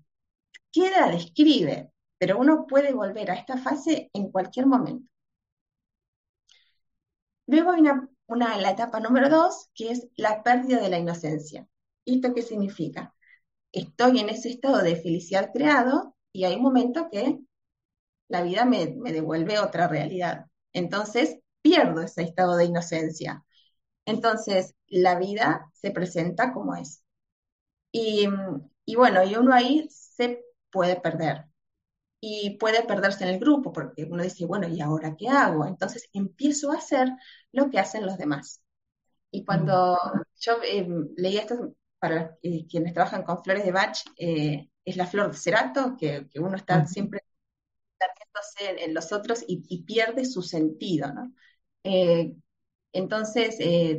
¿Qué 0.72 0.90
la 0.92 1.10
describe? 1.10 1.92
Pero 2.18 2.40
uno 2.40 2.66
puede 2.68 2.94
volver 2.94 3.32
a 3.32 3.36
esta 3.36 3.58
fase 3.58 4.10
en 4.14 4.32
cualquier 4.32 4.68
momento. 4.68 5.10
Luego 7.48 7.72
hay 7.72 7.82
una, 7.82 8.08
una, 8.28 8.58
la 8.58 8.72
etapa 8.72 9.00
número 9.00 9.30
dos, 9.30 9.70
que 9.74 9.92
es 9.92 10.08
la 10.16 10.44
pérdida 10.44 10.80
de 10.80 10.90
la 10.90 11.00
inocencia. 11.00 11.68
¿Esto 12.06 12.34
qué 12.34 12.42
significa? 12.42 13.14
Estoy 13.72 14.20
en 14.20 14.30
ese 14.30 14.50
estado 14.50 14.80
de 14.80 14.96
felicidad 14.96 15.52
creado 15.54 16.16
y 16.32 16.46
hay 16.46 16.56
un 16.56 16.64
momento 16.64 17.10
que 17.12 17.40
la 18.28 18.44
vida 18.44 18.66
me, 18.66 18.88
me, 18.98 19.12
devuelve 19.12 19.60
otra 19.60 19.88
realidad. 19.88 20.46
Entonces 20.74 21.40
pierdo 21.62 22.02
ese 22.02 22.24
estado 22.24 22.56
de 22.58 22.66
inocencia. 22.66 23.44
Entonces 24.06 24.76
la 24.88 25.18
vida 25.20 25.70
se 25.74 25.92
presenta 25.92 26.54
como 26.54 26.76
es. 26.76 27.04
Y, 27.92 28.28
y 28.86 28.96
bueno, 28.96 29.24
y 29.24 29.36
uno 29.36 29.54
ahí 29.54 29.88
se 29.90 30.44
puede 30.72 31.00
perder. 31.00 31.46
Y 32.22 32.58
puede 32.58 32.84
perderse 32.84 33.24
en 33.24 33.32
el 33.32 33.40
grupo 33.40 33.72
porque 33.74 34.06
uno 34.06 34.24
dice, 34.24 34.46
bueno, 34.46 34.68
¿y 34.68 34.82
ahora 34.82 35.16
qué 35.18 35.30
hago? 35.30 35.66
Entonces 35.66 36.10
empiezo 36.14 36.72
a 36.72 36.78
hacer 36.78 37.10
lo 37.52 37.70
que 37.70 37.80
hacen 37.80 38.06
los 38.06 38.18
demás. 38.18 38.62
Y 39.32 39.46
cuando 39.46 39.98
yo 40.40 40.54
eh, 40.64 40.88
leí 41.18 41.38
esto, 41.38 41.76
para 42.00 42.38
eh, 42.42 42.66
quienes 42.68 42.94
trabajan 42.94 43.24
con 43.24 43.44
flores 43.44 43.66
de 43.66 43.72
Bach, 43.72 43.98
eh, 44.18 44.70
es 44.86 44.96
la 44.98 45.06
flor 45.06 45.32
de 45.32 45.38
cerato, 45.38 45.96
que, 45.98 46.28
que 46.30 46.40
uno 46.40 46.56
está 46.56 46.78
uh 46.78 46.82
-huh. 46.82 46.88
siempre 46.88 47.22
en, 48.60 48.80
en, 48.80 48.94
los 48.94 49.12
otros 49.12 49.44
y, 49.48 49.64
y, 49.70 49.84
pierde 49.84 50.26
su 50.26 50.42
sentido, 50.42 51.14
¿no? 51.14 51.34
Eh, 51.84 52.36
entonces 52.92 53.56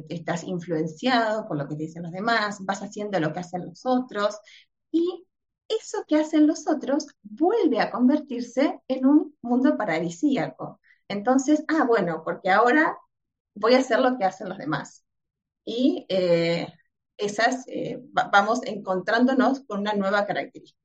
estás 0.09 0.43
influenciado 0.45 1.47
por 1.47 1.57
lo 1.57 1.69
que 1.69 1.77
te 1.77 1.85
dicen 1.85 2.03
los 2.03 2.13
demás, 2.13 2.59
vas 2.61 2.83
haciendo 2.83 3.21
lo 3.21 3.33
que 3.33 3.39
hacen 3.41 3.65
los 3.67 3.87
otros, 3.87 4.37
y 4.91 5.27
eso 5.69 6.05
que 6.09 6.17
hacen 6.17 6.47
los 6.47 6.67
otros 6.67 7.07
vuelve 7.23 7.81
a 7.81 7.91
convertirse 7.91 8.81
en 8.89 9.07
un 9.07 9.37
mundo 9.43 9.77
paradisíaco. 9.77 10.81
Entonces, 11.09 11.65
ah, 11.69 11.85
bueno, 11.87 12.23
porque 12.25 12.51
ahora 12.51 12.99
voy 13.55 13.75
a 13.75 13.79
hacer 13.79 14.01
lo 14.01 14.19
que 14.19 14.25
hacen 14.25 14.49
los 14.49 14.59
demás. 14.59 15.05
Y 15.65 16.07
eh, 16.09 16.73
esas 17.21 17.65
eh, 17.69 18.01
vamos 18.13 18.61
encontrándonos 18.65 19.61
con 19.61 19.81
una 19.81 19.95
nueva 19.95 20.27
característica. 20.27 20.79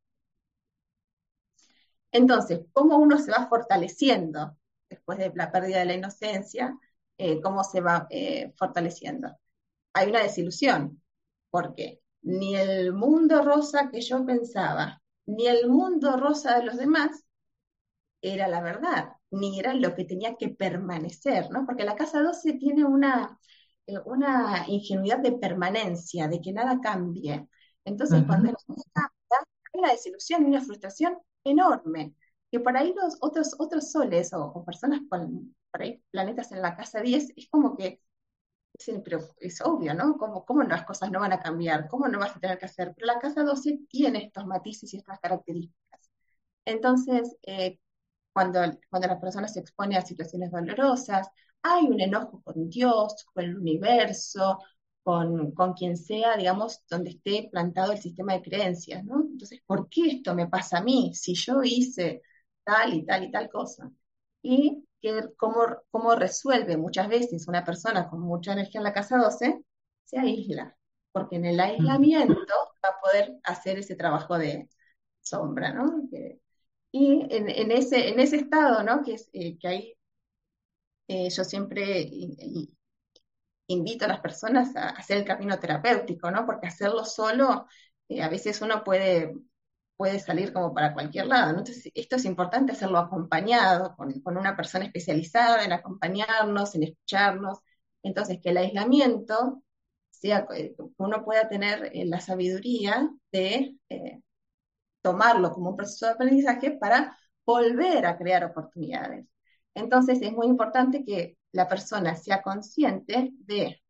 Entonces, 2.12 2.62
¿cómo 2.74 2.98
uno 2.98 3.18
se 3.20 3.32
va 3.32 3.48
fortaleciendo 3.48 4.58
después 4.89 5.18
de 5.18 5.32
la 5.36 5.51
pérdida 5.51 5.80
de 5.80 5.86
la 5.86 5.94
inocencia? 5.96 6.77
Eh, 7.18 7.42
¿Cómo 7.42 7.63
se 7.63 7.82
va 7.82 8.08
eh, 8.10 8.54
fortaleciendo? 8.58 9.30
Hay 9.94 10.10
una 10.10 10.24
desilusión, 10.24 11.01
porque 11.50 12.01
ni 12.22 12.56
el 12.56 12.94
mundo 12.94 13.42
rosa 13.44 13.89
que 13.92 14.01
yo 14.01 14.25
pensaba, 14.25 15.01
ni 15.25 15.48
el 15.48 15.70
mundo 15.70 16.18
rosa 16.18 16.58
de 16.60 16.65
los 16.65 16.77
demás 16.77 17.25
era 18.22 18.48
la 18.48 18.62
verdad, 18.62 19.13
ni 19.32 19.60
era 19.60 19.74
lo 19.74 19.94
que 19.96 20.06
tenía 20.06 20.36
que 20.36 20.50
permanecer, 20.50 21.50
¿no? 21.51 21.65
Porque 21.65 21.84
la 21.86 21.96
casa 21.96 22.22
12 22.22 22.54
tiene 22.54 22.84
una, 22.86 23.39
una 24.06 24.65
ingenuidad 24.68 25.20
de 25.20 25.34
permanencia, 25.34 26.27
de 26.27 26.42
que 26.42 26.54
nada 26.54 26.80
cambie. 26.82 27.48
Entonces, 27.84 28.24
cuando 28.25 28.50
eso 28.50 28.75
cambia, 28.94 29.12
hay 29.74 29.80
una 29.80 29.92
desilusión 29.92 30.44
y 30.44 30.50
una 30.50 30.62
frustración 30.62 31.18
enorme. 31.44 32.15
Que 32.51 32.60
por 32.60 32.77
ahí 32.77 32.94
los 32.96 33.18
otros, 33.22 33.56
otros 33.60 33.92
soles 33.92 34.34
o, 34.34 34.44
o, 34.46 34.65
personas 34.65 35.01
con 35.10 35.56
por 35.72 35.82
ahí 35.82 36.01
planetas 36.12 36.51
en 36.51 36.62
la 36.62 36.75
casa 36.75 37.01
10 37.01 37.34
es 37.36 37.50
como 37.50 37.75
que 37.75 38.01
dicen, 38.77 39.01
pero 39.04 39.20
es 39.39 39.62
obvio, 39.62 39.94
¿no? 39.94 40.18
¿Cómo, 40.18 40.46
¿Cómo 40.46 40.63
las 40.63 40.86
cosas 40.86 41.12
no 41.12 41.20
van 41.20 41.34
a 41.34 41.39
cambiar? 41.42 41.88
¿Cómo 41.89 42.08
no 42.08 42.20
vas 42.20 42.36
a 42.36 42.39
tener 42.39 42.58
que 42.58 42.65
hacer? 42.65 42.94
Pero 42.96 43.08
la 43.08 43.20
casa 43.20 43.44
12 43.44 43.80
tiene 43.89 44.25
estos 44.25 44.46
matices 44.46 44.94
y 44.94 44.98
estas 44.98 45.20
características. 45.20 46.12
Entonces, 46.65 47.38
eh, 47.44 47.80
cuando, 48.34 48.60
cuando 48.89 49.08
la 49.08 49.20
persona 49.20 49.48
se 49.48 49.62
expone 49.62 49.98
a 49.98 50.01
situaciones 50.06 50.51
dolorosas, 50.51 51.30
hay 51.66 51.86
un 51.88 52.00
enojo 52.00 52.42
con 52.44 52.70
Dios, 52.70 53.26
con 53.34 53.44
el 53.44 53.58
universo, 53.58 54.60
con, 55.04 55.52
con 55.52 55.74
quien 55.74 55.98
sea, 55.98 56.38
digamos, 56.38 56.84
donde 56.90 57.12
esté 57.12 57.50
plantado 57.52 57.92
el 57.92 57.98
sistema 58.00 58.34
de 58.34 58.44
creencias, 58.44 59.04
¿no? 59.04 59.22
Entonces, 59.22 59.62
¿por 59.66 59.90
qué 59.90 60.08
esto 60.08 60.36
me 60.36 60.48
pasa 60.48 60.78
a 60.80 60.84
mí 60.84 61.14
si 61.16 61.34
yo 61.36 61.64
hice 61.64 62.22
tal 62.64 62.94
y 62.94 63.06
tal 63.06 63.24
y 63.24 63.32
tal 63.32 63.50
cosa? 63.50 63.92
Y 64.44 64.86
que, 65.02 65.24
cómo, 65.38 65.62
cómo 65.90 66.16
resuelve 66.16 66.78
muchas 66.78 67.08
veces 67.10 67.48
una 67.48 67.66
persona 67.66 68.10
con 68.10 68.22
mucha 68.22 68.54
energía 68.54 68.80
en 68.80 68.86
la 68.86 68.94
casa 68.94 69.18
12, 69.18 69.62
se 70.04 70.20
aísla, 70.20 70.78
porque 71.12 71.38
en 71.38 71.46
el 71.46 71.60
aislamiento 71.60 72.36
va 72.84 72.90
a 72.90 73.02
poder 73.02 73.40
hacer 73.44 73.80
ese 73.80 73.96
trabajo 73.96 74.38
de 74.38 74.70
sombra, 75.22 75.74
¿no? 75.74 76.04
y 76.92 77.22
en, 77.30 77.50
en, 77.50 77.72
ese, 77.72 78.10
en 78.10 78.20
ese 78.20 78.38
estado, 78.38 78.84
¿no? 78.84 79.04
Que, 79.04 79.16
es, 79.16 79.30
eh, 79.34 79.58
que 79.60 79.68
ahí 79.68 79.96
eh, 81.08 81.30
yo 81.30 81.44
siempre 81.44 82.10
invito 83.68 84.06
a 84.06 84.08
las 84.08 84.20
personas 84.22 84.76
a 84.76 84.90
hacer 84.90 85.18
el 85.18 85.26
camino 85.26 85.60
terapéutico, 85.60 86.30
¿no? 86.32 86.46
Porque 86.46 86.68
hacerlo 86.68 87.06
solo, 87.06 87.68
eh, 88.10 88.22
a 88.24 88.30
veces 88.30 88.62
uno 88.62 88.84
puede, 88.84 89.34
puede 89.98 90.20
salir 90.20 90.54
como 90.54 90.74
para 90.74 90.94
cualquier 90.94 91.28
lado. 91.28 91.50
Entonces, 91.52 91.92
esto 91.96 92.16
es 92.18 92.26
importante 92.26 92.74
hacerlo 92.74 93.00
acompañado, 93.00 93.96
con, 93.96 94.22
con 94.22 94.38
una 94.38 94.56
persona 94.56 94.86
especializada 94.86 95.64
en 95.66 95.74
acompañarnos, 95.74 96.76
en 96.76 96.84
escucharnos. 96.84 97.60
Entonces, 98.04 98.40
que 98.42 98.50
el 98.52 98.58
aislamiento 98.58 99.64
sea, 100.12 100.46
que 100.48 100.76
uno 100.98 101.24
pueda 101.26 101.50
tener 101.50 101.92
eh, 101.94 102.06
la 102.06 102.20
sabiduría 102.22 103.10
de 103.32 103.78
eh, 103.90 104.22
tomarlo 105.02 105.52
como 105.54 105.72
un 105.72 105.78
proceso 105.78 106.08
de 106.08 106.14
aprendizaje 106.14 106.72
para 106.72 107.18
volver 107.46 108.06
a 108.06 108.18
crear 108.18 108.44
oportunidades. 108.46 109.26
Entonces, 109.75 110.22
es 110.22 110.32
muy 110.32 110.48
importante 110.48 111.03
que 111.03 111.38
la 111.51 111.67
persona 111.67 112.15
sea 112.15 112.41
consciente 112.41 113.32
de 113.39 113.82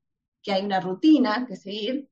que 0.41 0.51
hay 0.51 0.65
una 0.65 0.81
rutina 0.81 1.45
que 1.47 1.55
seguir, 1.55 2.09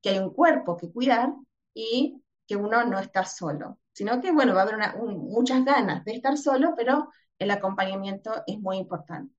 que 0.00 0.10
hay 0.10 0.18
un 0.18 0.30
cuerpo 0.30 0.76
que 0.76 0.90
cuidar 0.90 1.34
y 1.74 2.22
que 2.46 2.56
uno 2.56 2.84
no 2.84 2.98
está 2.98 3.24
solo, 3.24 3.78
sino 3.92 4.20
que, 4.20 4.32
bueno, 4.32 4.54
va 4.54 4.62
a 4.62 4.64
haber 4.64 4.96
muchas 4.98 5.64
ganas 5.64 6.04
de 6.04 6.12
estar 6.12 6.38
solo, 6.38 6.74
pero 6.76 7.08
el 7.38 7.50
acompañamiento 7.50 8.42
es 8.46 8.58
muy 8.58 8.78
importante. 8.78 9.34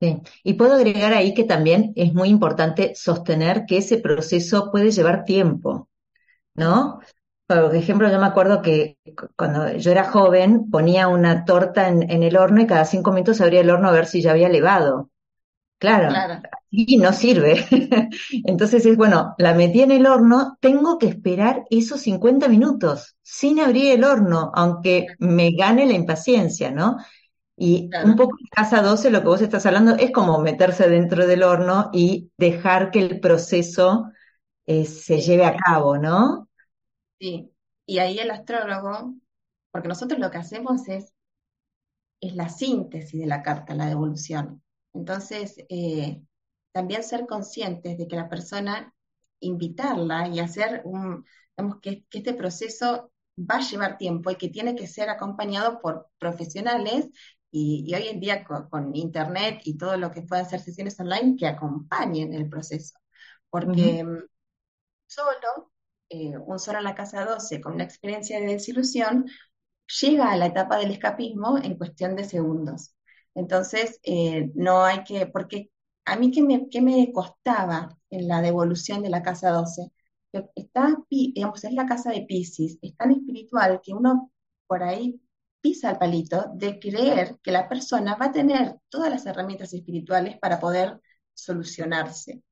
Sí. 0.00 0.18
Y 0.44 0.54
puedo 0.54 0.74
agregar 0.74 1.12
ahí 1.12 1.34
que 1.34 1.44
también 1.44 1.92
es 1.94 2.14
muy 2.14 2.28
importante 2.30 2.94
sostener 2.94 3.66
que 3.66 3.78
ese 3.78 3.98
proceso 3.98 4.70
puede 4.70 4.90
llevar 4.90 5.24
tiempo, 5.24 5.90
¿no? 6.54 7.00
Por 7.50 7.74
ejemplo, 7.74 8.08
yo 8.08 8.20
me 8.20 8.26
acuerdo 8.26 8.62
que 8.62 8.96
cuando 9.34 9.72
yo 9.72 9.90
era 9.90 10.04
joven 10.04 10.70
ponía 10.70 11.08
una 11.08 11.44
torta 11.44 11.88
en, 11.88 12.22
el 12.22 12.36
horno 12.36 12.60
y 12.60 12.66
cada 12.66 12.84
cinco 12.84 13.10
minutos 13.10 13.40
abría 13.40 13.62
el 13.62 13.70
horno 13.70 13.88
a 13.88 13.92
ver 13.92 14.06
si 14.06 14.22
ya 14.22 14.30
había 14.30 14.48
levado. 14.48 15.10
Claro, 15.78 16.14
y 16.70 16.98
no 16.98 17.12
sirve. 17.12 17.66
Entonces 18.44 18.86
es, 18.86 18.96
bueno, 18.96 19.34
la 19.38 19.54
metí 19.54 19.82
en 19.82 19.90
el 19.90 20.06
horno, 20.06 20.58
tengo 20.60 20.96
que 20.96 21.08
esperar 21.08 21.64
esos 21.70 22.02
50 22.02 22.46
minutos 22.46 23.16
sin 23.20 23.58
abrir 23.58 23.92
el 23.92 24.04
horno, 24.04 24.52
aunque 24.54 25.08
me 25.18 25.50
gane 25.50 25.86
la 25.86 25.94
impaciencia, 25.94 26.70
¿no? 26.70 26.98
Y 27.56 27.90
un 28.04 28.14
poco 28.14 28.36
en 28.38 28.46
casa 28.46 28.80
12 28.80 29.10
lo 29.10 29.22
que 29.22 29.26
vos 29.26 29.42
estás 29.42 29.66
hablando 29.66 29.96
es 29.96 30.12
como 30.12 30.38
meterse 30.38 30.88
dentro 30.88 31.26
del 31.26 31.42
horno 31.42 31.90
y 31.92 32.30
dejar 32.38 32.92
que 32.92 33.00
el 33.00 33.18
proceso 33.18 34.04
eh, 34.66 34.84
se 34.84 35.20
lleve 35.20 35.46
a 35.46 35.56
cabo, 35.56 35.98
¿no? 35.98 36.49
Sí, 37.20 37.52
y 37.86 37.98
ahí 37.98 38.18
el 38.18 38.30
astrólogo, 38.30 39.14
porque 39.70 39.88
nosotros 39.88 40.18
lo 40.18 40.30
que 40.30 40.38
hacemos 40.38 40.88
es, 40.88 41.12
es 42.20 42.34
la 42.34 42.48
síntesis 42.48 43.20
de 43.20 43.26
la 43.26 43.42
carta, 43.42 43.74
la 43.74 43.86
devolución. 43.86 44.62
Entonces, 44.94 45.56
eh, 45.68 46.22
también 46.72 47.02
ser 47.04 47.26
conscientes 47.26 47.98
de 47.98 48.08
que 48.08 48.16
la 48.16 48.28
persona, 48.28 48.94
invitarla 49.40 50.28
y 50.28 50.40
hacer 50.40 50.82
un, 50.84 51.24
digamos, 51.56 51.80
que, 51.80 52.04
este 52.10 52.34
proceso 52.34 53.12
va 53.38 53.56
a 53.56 53.60
llevar 53.60 53.98
tiempo 53.98 54.30
y 54.30 54.36
que 54.36 54.48
tiene 54.48 54.74
que 54.74 54.86
ser 54.86 55.10
acompañado 55.10 55.80
por 55.80 56.08
profesionales 56.18 57.08
y, 57.50 57.92
hoy 57.94 58.08
en 58.08 58.20
día 58.20 58.44
con, 58.44 58.94
internet 58.94 59.60
y 59.64 59.76
todo 59.76 59.96
lo 59.96 60.10
que 60.10 60.22
puedan 60.22 60.48
ser 60.48 60.60
sesiones 60.60 60.98
online 61.00 61.36
que 61.38 61.46
acompañen 61.46 62.34
el 62.34 62.48
proceso. 62.48 62.98
Porque 63.50 64.04
solo 65.06 65.72
eh, 66.10 66.36
un 66.38 66.58
solo 66.58 66.78
en 66.78 66.84
la 66.84 66.94
casa 66.94 67.24
12 67.24 67.60
con 67.60 67.74
una 67.74 67.84
experiencia 67.84 68.40
de 68.40 68.46
desilusión 68.46 69.26
llega 70.00 70.30
a 70.32 70.36
la 70.36 70.46
etapa 70.46 70.78
del 70.78 70.90
escapismo 70.92 71.58
en 71.58 71.76
cuestión 71.76 72.16
de 72.16 72.24
segundos. 72.24 72.94
Entonces, 73.34 74.00
eh, 74.02 74.50
no 74.54 74.84
hay 74.84 75.04
que, 75.04 75.26
porque 75.26 75.70
a 76.04 76.16
mí 76.16 76.30
¿qué 76.30 76.42
me, 76.42 76.68
qué 76.68 76.80
me 76.82 77.12
costaba 77.12 77.96
en 78.10 78.28
la 78.28 78.42
devolución 78.42 79.02
de 79.02 79.10
la 79.10 79.22
casa 79.22 79.50
12, 79.50 79.92
está, 80.54 80.96
digamos, 81.10 81.64
es 81.64 81.72
la 81.72 81.86
casa 81.86 82.10
de 82.10 82.22
Pisces, 82.22 82.78
es 82.82 82.96
tan 82.96 83.10
espiritual 83.12 83.80
que 83.82 83.92
uno 83.94 84.30
por 84.66 84.82
ahí 84.82 85.20
pisa 85.60 85.90
el 85.90 85.98
palito 85.98 86.46
de 86.54 86.78
creer 86.78 87.38
que 87.42 87.52
la 87.52 87.68
persona 87.68 88.16
va 88.16 88.26
a 88.26 88.32
tener 88.32 88.76
todas 88.88 89.10
las 89.10 89.26
herramientas 89.26 89.74
espirituales 89.74 90.38
para 90.38 90.60
poder 90.60 91.00
solucionarse. 91.34 92.42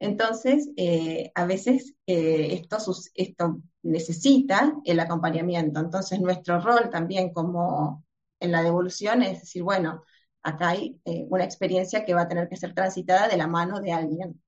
Entonces, 0.00 0.70
eh, 0.76 1.32
a 1.34 1.44
veces 1.44 1.94
eh, 2.06 2.54
esto, 2.54 2.78
esto 3.14 3.60
necesita 3.82 4.74
el 4.84 5.00
acompañamiento. 5.00 5.80
Entonces, 5.80 6.20
nuestro 6.20 6.60
rol 6.60 6.88
también 6.90 7.32
como 7.32 8.04
en 8.40 8.52
la 8.52 8.62
devolución 8.62 9.22
es 9.22 9.40
decir, 9.40 9.62
bueno, 9.64 10.04
acá 10.42 10.70
hay 10.70 11.00
eh, 11.04 11.26
una 11.28 11.44
experiencia 11.44 12.04
que 12.04 12.14
va 12.14 12.22
a 12.22 12.28
tener 12.28 12.48
que 12.48 12.56
ser 12.56 12.74
transitada 12.74 13.28
de 13.28 13.36
la 13.36 13.48
mano 13.48 13.80
de 13.80 13.92
alguien. 13.92 14.40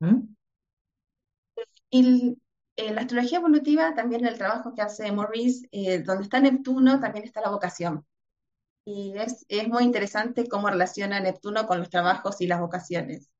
¿Mm? 0.00 0.34
Y 1.90 2.38
en 2.76 2.94
la 2.94 3.02
astrología 3.02 3.38
evolutiva, 3.38 3.94
también 3.94 4.24
el 4.26 4.38
trabajo 4.38 4.74
que 4.74 4.82
hace 4.82 5.10
Maurice, 5.12 5.68
donde 6.04 6.24
está 6.24 6.40
Neptuno, 6.40 7.00
también 7.00 7.24
está 7.24 7.40
la 7.42 7.50
vocación. 7.50 8.06
Y 8.84 9.14
es, 9.16 9.44
es 9.48 9.68
muy 9.68 9.84
interesante 9.84 10.48
cómo 10.48 10.70
relaciona 10.70 11.20
Neptuno 11.20 11.66
con 11.66 11.78
los 11.80 11.90
trabajos 11.90 12.40
y 12.40 12.46
las 12.46 12.60
vocaciones. 12.60 13.32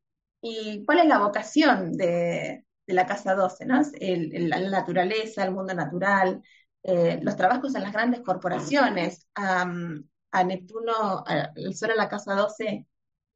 ¿Y 0.45 0.85
cuál 0.85 0.99
es 0.99 1.07
la 1.07 1.21
vocación 1.21 1.93
de, 1.93 2.65
la 2.87 3.07
Casa 3.07 3.35
12? 3.35 3.65
¿no? 3.65 3.81
la 4.01 4.71
naturaleza, 4.71 5.45
el 5.45 5.53
mundo 5.53 5.73
natural, 5.73 6.43
eh, 6.83 7.21
los 7.23 7.37
trabajos 7.37 7.75
en 7.77 7.83
las 7.83 7.93
grandes 7.93 8.21
corporaciones. 8.23 9.29
a 9.37 10.45
Neptuno, 10.45 11.25
el 11.55 11.75
Sol 11.77 11.91
en 11.91 11.97
la 11.97 12.09
Casa 12.09 12.35
12, 12.35 12.87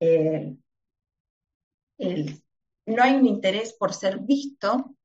eh, 0.00 0.56
no 2.86 3.02
hay 3.02 3.14
un 3.14 3.26
interés 3.26 3.74
por 3.74 3.94
ser 3.94 4.18
visto, 4.20 4.96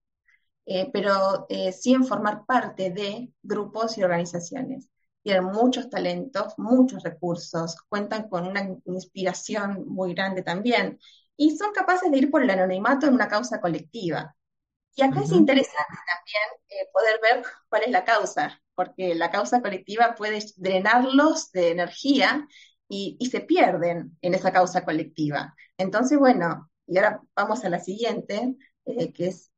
eh, 0.66 0.90
pero 0.92 1.48
sí 1.72 1.94
en 1.94 2.06
formar 2.06 2.46
parte 2.46 2.90
de 2.92 3.32
grupos 3.44 3.98
y 3.98 4.04
organizaciones. 4.04 4.90
Tienen 5.22 5.46
muchos 5.46 5.90
talentos, 5.90 6.56
muchos 6.58 7.04
recursos, 7.04 7.76
cuentan 7.90 8.28
con 8.28 8.48
una 8.48 8.76
inspiración 8.86 9.86
muy 9.88 10.16
grande 10.16 10.42
también 10.42 10.98
y 11.42 11.58
son 11.58 11.72
capaces 11.74 12.12
de 12.12 12.20
ir 12.20 12.30
por 12.30 12.44
el 12.44 12.52
anonimato 12.52 13.08
en 13.08 13.16
una 13.16 13.28
causa 13.28 13.60
colectiva. 13.60 14.36
Y 14.96 15.02
acá 15.02 15.22
es 15.22 15.32
interesante 15.32 15.98
también 16.06 16.44
eh, 16.70 16.88
poder 16.94 17.20
ver 17.20 17.44
cuál 17.68 17.82
es 17.82 17.90
la 17.90 18.06
causa, 18.06 18.62
porque 18.76 19.16
la 19.16 19.32
causa 19.32 19.60
colectiva 19.60 20.14
puede 20.14 20.38
drenarlos 20.58 21.52
de 21.52 21.72
energía 21.72 22.48
y, 22.88 23.18
se 23.32 23.40
pierden 23.40 24.16
en 24.22 24.36
esa 24.36 24.52
causa 24.54 24.86
colectiva. 24.86 25.56
Entonces, 25.80 26.20
bueno, 26.20 26.70
y 26.86 26.98
ahora 26.98 27.24
vamos 27.36 27.66
a 27.66 27.70
la 27.70 27.80
siguiente, 27.80 28.56
eh, 28.86 29.12
que 29.12 29.30
es 29.30 29.52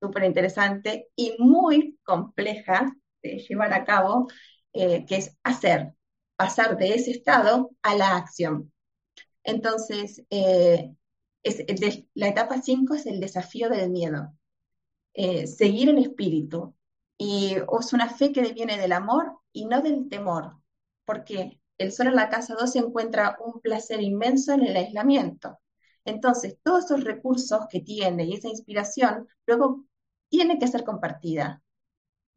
súper 0.00 0.22
interesante 0.22 1.08
y 1.16 1.34
muy 1.40 1.98
compleja 2.04 2.94
de 3.20 3.38
llevar 3.38 3.72
a 3.72 3.84
cabo, 3.84 4.28
eh, 4.72 5.04
que 5.06 5.16
es 5.16 5.36
hacer, 5.42 5.92
pasar 6.36 6.76
de 6.76 6.94
ese 6.94 7.10
estado 7.10 7.72
a 7.82 7.96
la 7.96 8.16
acción. 8.16 8.72
Entonces, 9.42 10.22
la 12.14 12.28
etapa 12.28 12.60
5 12.60 12.94
es 12.94 13.06
el 13.06 13.20
desafío 13.20 13.68
del 13.68 13.90
miedo, 13.90 14.34
eh, 15.14 15.46
seguir 15.46 15.88
el 15.88 15.98
espíritu. 15.98 16.74
Y 17.18 17.56
es 17.56 17.92
una 17.92 18.08
fe 18.08 18.32
que 18.32 18.52
viene 18.52 18.78
del 18.78 18.92
amor 18.92 19.38
y 19.52 19.66
no 19.66 19.82
del 19.82 20.08
temor, 20.08 20.56
porque 21.04 21.60
el 21.78 21.92
sol 21.92 22.08
en 22.08 22.16
la 22.16 22.28
casa 22.28 22.54
2 22.58 22.76
encuentra 22.76 23.36
un 23.44 23.60
placer 23.60 24.00
inmenso 24.00 24.52
en 24.52 24.64
el 24.64 24.76
aislamiento. 24.76 25.58
Entonces, 26.04 26.56
todos 26.62 26.86
esos 26.86 27.04
recursos 27.04 27.66
que 27.68 27.80
tiene 27.80 28.24
y 28.24 28.34
esa 28.34 28.48
inspiración, 28.48 29.28
luego 29.46 29.84
tiene 30.28 30.58
que 30.58 30.68
ser 30.68 30.84
compartida 30.84 31.62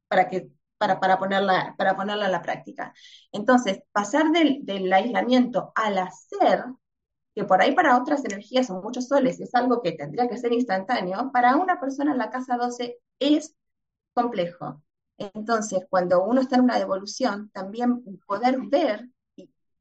para, 0.08 0.30
que, 0.30 0.50
para, 0.78 1.00
para, 1.00 1.18
ponerla, 1.18 1.76
para 1.78 1.96
ponerla 1.96 2.26
a 2.26 2.30
la 2.30 2.42
práctica. 2.42 2.94
Entonces, 3.32 3.82
pasar 3.92 4.32
del, 4.32 4.66
del 4.66 4.92
aislamiento 4.92 5.72
al 5.76 5.98
hacer 5.98 6.66
que 7.36 7.44
por 7.46 7.62
ahí 7.62 7.74
para 7.74 7.98
otras 7.98 8.24
energías 8.26 8.68
son 8.68 8.82
muchos 8.82 9.08
soles, 9.08 9.40
es 9.40 9.54
algo 9.56 9.82
que 9.82 9.94
tendría 9.94 10.28
que 10.28 10.38
ser 10.38 10.54
instantáneo, 10.54 11.32
para 11.32 11.56
una 11.56 11.80
persona 11.80 12.12
en 12.12 12.18
la 12.20 12.30
casa 12.30 12.58
12 12.58 13.00
es 13.20 13.56
complejo. 14.14 14.84
Entonces, 15.18 15.86
cuando 15.90 16.24
uno 16.24 16.42
está 16.42 16.56
en 16.56 16.64
una 16.64 16.80
devolución, 16.80 17.50
también 17.52 18.04
poder 18.26 18.60
ver 18.70 19.10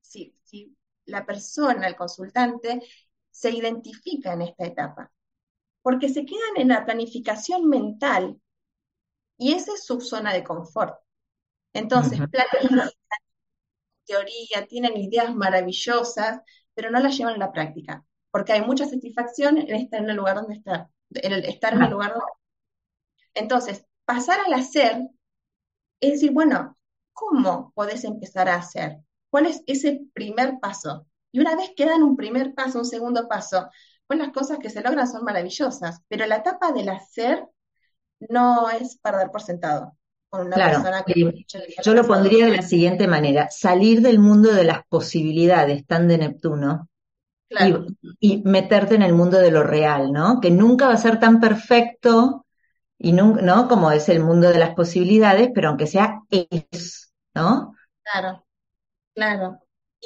si, 0.01 0.35
si 0.43 0.77
la 1.07 1.27
persona, 1.27 1.87
el 1.87 1.97
consultante, 1.97 2.83
se 3.31 3.51
identifica 3.51 4.35
en 4.35 4.43
esta 4.43 4.67
etapa, 4.67 5.11
porque 5.83 6.09
se 6.09 6.25
quedan 6.25 6.57
en 6.57 6.69
la 6.69 6.85
planificación 6.85 7.69
mental 7.69 8.41
y 9.39 9.53
esa 9.55 9.73
es 9.75 9.85
su 9.85 10.01
zona 10.01 10.33
de 10.33 10.45
confort. 10.45 10.99
Entonces, 11.73 12.21
planifican, 12.31 12.91
teoría, 14.05 14.67
tienen 14.69 14.97
ideas 14.97 15.35
maravillosas, 15.35 16.41
pero 16.75 16.91
no 16.91 17.01
las 17.01 17.17
llevan 17.17 17.35
a 17.35 17.39
la 17.39 17.53
práctica, 17.53 18.05
porque 18.31 18.53
hay 18.53 18.63
mucha 18.63 18.87
satisfacción 18.87 19.59
en 19.59 19.75
estar 19.75 20.01
en 20.03 20.11
el 20.11 20.17
lugar 20.17 20.37
donde 20.37 20.55
está, 20.55 20.91
en 21.11 21.33
el 21.33 21.45
estar 21.45 21.75
en 21.75 21.83
el 21.83 21.91
lugar 21.91 22.13
donde 22.13 22.27
Entonces, 23.35 23.85
pasar 24.05 24.41
al 24.47 24.55
hacer 24.55 25.03
es 26.01 26.13
decir, 26.13 26.33
bueno, 26.33 26.77
¿cómo 27.13 27.73
podés 27.75 28.05
empezar 28.05 28.49
a 28.49 28.57
hacer? 28.57 28.99
¿Cuál 29.31 29.47
es 29.47 29.63
ese 29.67 30.03
primer 30.15 30.59
paso? 30.61 31.07
Y 31.33 31.41
una 31.41 31.57
vez 31.57 31.73
que 31.77 31.87
dan 31.87 32.03
un 32.03 32.17
primer 32.17 32.55
paso, 32.55 32.79
un 32.81 32.85
segundo 32.85 33.29
paso, 33.29 33.71
pues 34.07 34.19
las 34.19 34.33
cosas 34.33 34.59
que 34.59 34.71
se 34.71 34.83
logran 34.83 35.09
son 35.09 35.25
maravillosas, 35.25 36.03
pero 36.09 36.27
la 36.27 36.37
etapa 36.37 36.73
del 36.73 36.89
hacer 36.91 37.49
no 38.21 38.71
es 38.71 38.99
para 38.99 39.19
dar 39.19 39.31
por 39.31 39.43
sentado. 39.43 39.97
Claro, 40.53 40.83
yo 41.85 41.95
lo 41.95 42.07
pondría 42.07 42.47
de 42.47 42.57
la 42.57 42.63
siguiente 42.63 43.07
manera, 43.07 43.49
salir 43.51 44.01
del 44.01 44.19
mundo 44.19 44.53
de 44.53 44.65
las 44.65 44.85
posibilidades 44.87 45.87
tan 45.87 46.09
de 46.09 46.19
Neptuno 46.19 46.89
y, 47.51 47.75
y, 48.21 48.43
meterte 48.43 48.95
en 48.95 49.03
el 49.03 49.13
mundo 49.13 49.39
de 49.39 49.51
lo 49.51 49.63
real, 49.63 50.13
¿no? 50.13 50.41
Que 50.41 50.51
nunca 50.51 50.87
va 50.87 50.95
a 50.95 50.99
ser 50.99 51.21
tan 51.21 51.39
perfecto 51.39 52.47
y 53.05 53.13
no, 53.13 53.69
como 53.69 53.91
es 53.91 54.09
el 54.09 54.21
mundo 54.21 54.49
de 54.49 54.59
las 54.59 54.75
posibilidades, 54.75 55.51
pero 55.53 55.69
aunque 55.69 55.89
sea 55.89 56.21
es, 56.31 57.13
¿no? 57.35 57.75
Claro, 58.05 58.47
claro. 59.13 59.59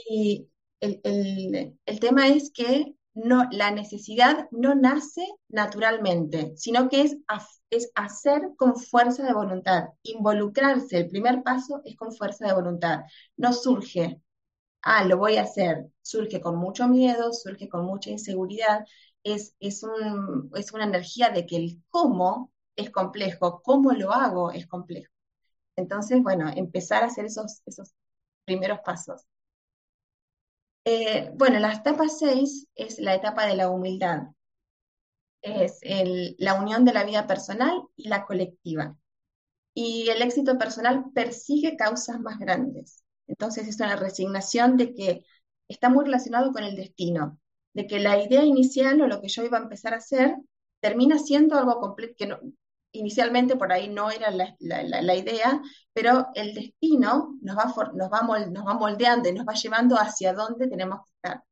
Y 0.09 0.49
el, 0.81 1.01
el, 1.85 2.01
tema 2.01 2.29
es 2.29 2.51
que 2.53 2.95
no, 3.17 3.49
la 3.51 3.71
necesidad 3.71 4.47
no 4.51 4.75
nace 4.75 5.27
naturalmente, 5.49 6.53
sino 6.57 6.89
que 6.91 7.01
es, 7.01 7.17
es 7.71 7.91
hacer 7.95 8.51
con 8.57 8.77
fuerza 8.77 9.25
de 9.25 9.33
voluntad. 9.33 9.89
Involucrarse, 10.03 10.99
el 10.99 11.09
primer 11.09 11.43
paso 11.43 11.81
es 11.85 11.97
con 11.97 12.13
fuerza 12.13 12.47
de 12.47 12.53
voluntad. 12.53 13.01
No 13.39 13.55
surge, 13.55 14.21
ah, 14.83 15.05
lo 15.05 15.19
voy 15.19 15.37
a 15.39 15.43
hacer. 15.43 15.87
Surge 16.03 16.41
con 16.41 16.57
mucho 16.59 16.89
miedo, 16.89 17.33
surge 17.33 17.69
con 17.69 17.87
mucha 17.87 18.11
inseguridad. 18.11 18.85
Es, 19.25 19.55
es, 19.61 19.83
un, 19.83 20.51
es 20.55 20.73
una 20.73 20.85
energía 20.85 21.31
de 21.31 21.47
que 21.47 21.57
el 21.57 21.83
cómo 21.91 22.53
es 22.77 22.91
complejo, 22.91 23.63
cómo 23.63 23.93
lo 23.93 24.13
hago 24.13 24.53
es 24.53 24.67
complejo. 24.67 25.13
Entonces, 25.77 26.23
bueno, 26.23 26.51
empezar 26.55 27.03
a 27.05 27.07
hacer 27.07 27.27
esos, 27.27 27.63
esos 27.67 27.95
primeros 28.45 28.81
pasos. 28.85 29.27
Eh, 30.87 31.33
bueno, 31.35 31.59
la 31.59 31.73
etapa 31.73 32.09
6 32.09 32.69
es 32.77 32.99
la 33.01 33.15
etapa 33.15 33.45
de 33.47 33.57
la 33.57 33.69
humildad. 33.69 34.29
Es 35.43 35.81
la 36.39 36.55
unión 36.55 36.85
de 36.85 36.93
la 36.93 37.05
vida 37.05 37.27
personal 37.27 37.83
y 37.97 38.09
la 38.09 38.25
colectiva. 38.27 38.97
Y 39.75 40.09
el 40.11 40.23
éxito 40.23 40.59
personal 40.59 41.07
persigue 41.15 41.77
causas 41.77 42.21
más 42.21 42.39
grandes. 42.39 43.05
Entonces 43.27 43.69
es 43.69 43.77
una 43.81 43.97
resignación 43.97 44.77
de 44.77 44.95
que 44.95 45.25
está 45.69 45.89
muy 45.91 46.05
relacionado 46.05 46.53
con 46.53 46.65
el 46.65 46.77
destino, 46.77 47.41
de 47.75 47.87
que 47.87 48.01
la 48.01 48.23
idea 48.23 48.45
inicial 48.45 49.01
o 49.03 49.09
lo 49.09 49.21
que 49.21 49.29
yo 49.29 49.45
iba 49.45 49.59
a 49.59 49.63
empezar 49.63 49.95
a 49.95 49.99
hacer 49.99 50.37
termina 50.81 51.19
siendo 51.19 51.59
algo 51.59 51.81
completo, 51.81 52.15
que 52.19 52.27
no, 52.27 52.41
inicialmente 52.99 53.57
por 53.57 53.73
ahí 53.73 53.89
no 53.89 54.11
era 54.11 54.31
la, 54.31 55.15
idea, 55.15 55.61
pero 55.93 56.29
el 56.35 56.55
destino 56.55 57.37
nos 57.43 57.57
va, 57.57 57.65
nos, 57.95 58.11
va 58.11 58.47
nos 58.49 58.67
va 58.67 58.75
moldeando 58.75 59.29
y 59.29 59.33
nos 59.33 59.47
va 59.47 59.55
llevando 59.55 59.97
hacia 59.97 60.33
dónde 60.33 60.69
tenemos 60.69 61.01
que 61.05 61.13
estar. 61.17 61.45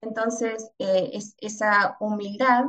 Entonces, 0.00 0.70
eh, 0.78 1.10
es, 1.12 1.34
esa 1.38 1.96
humildad 2.00 2.64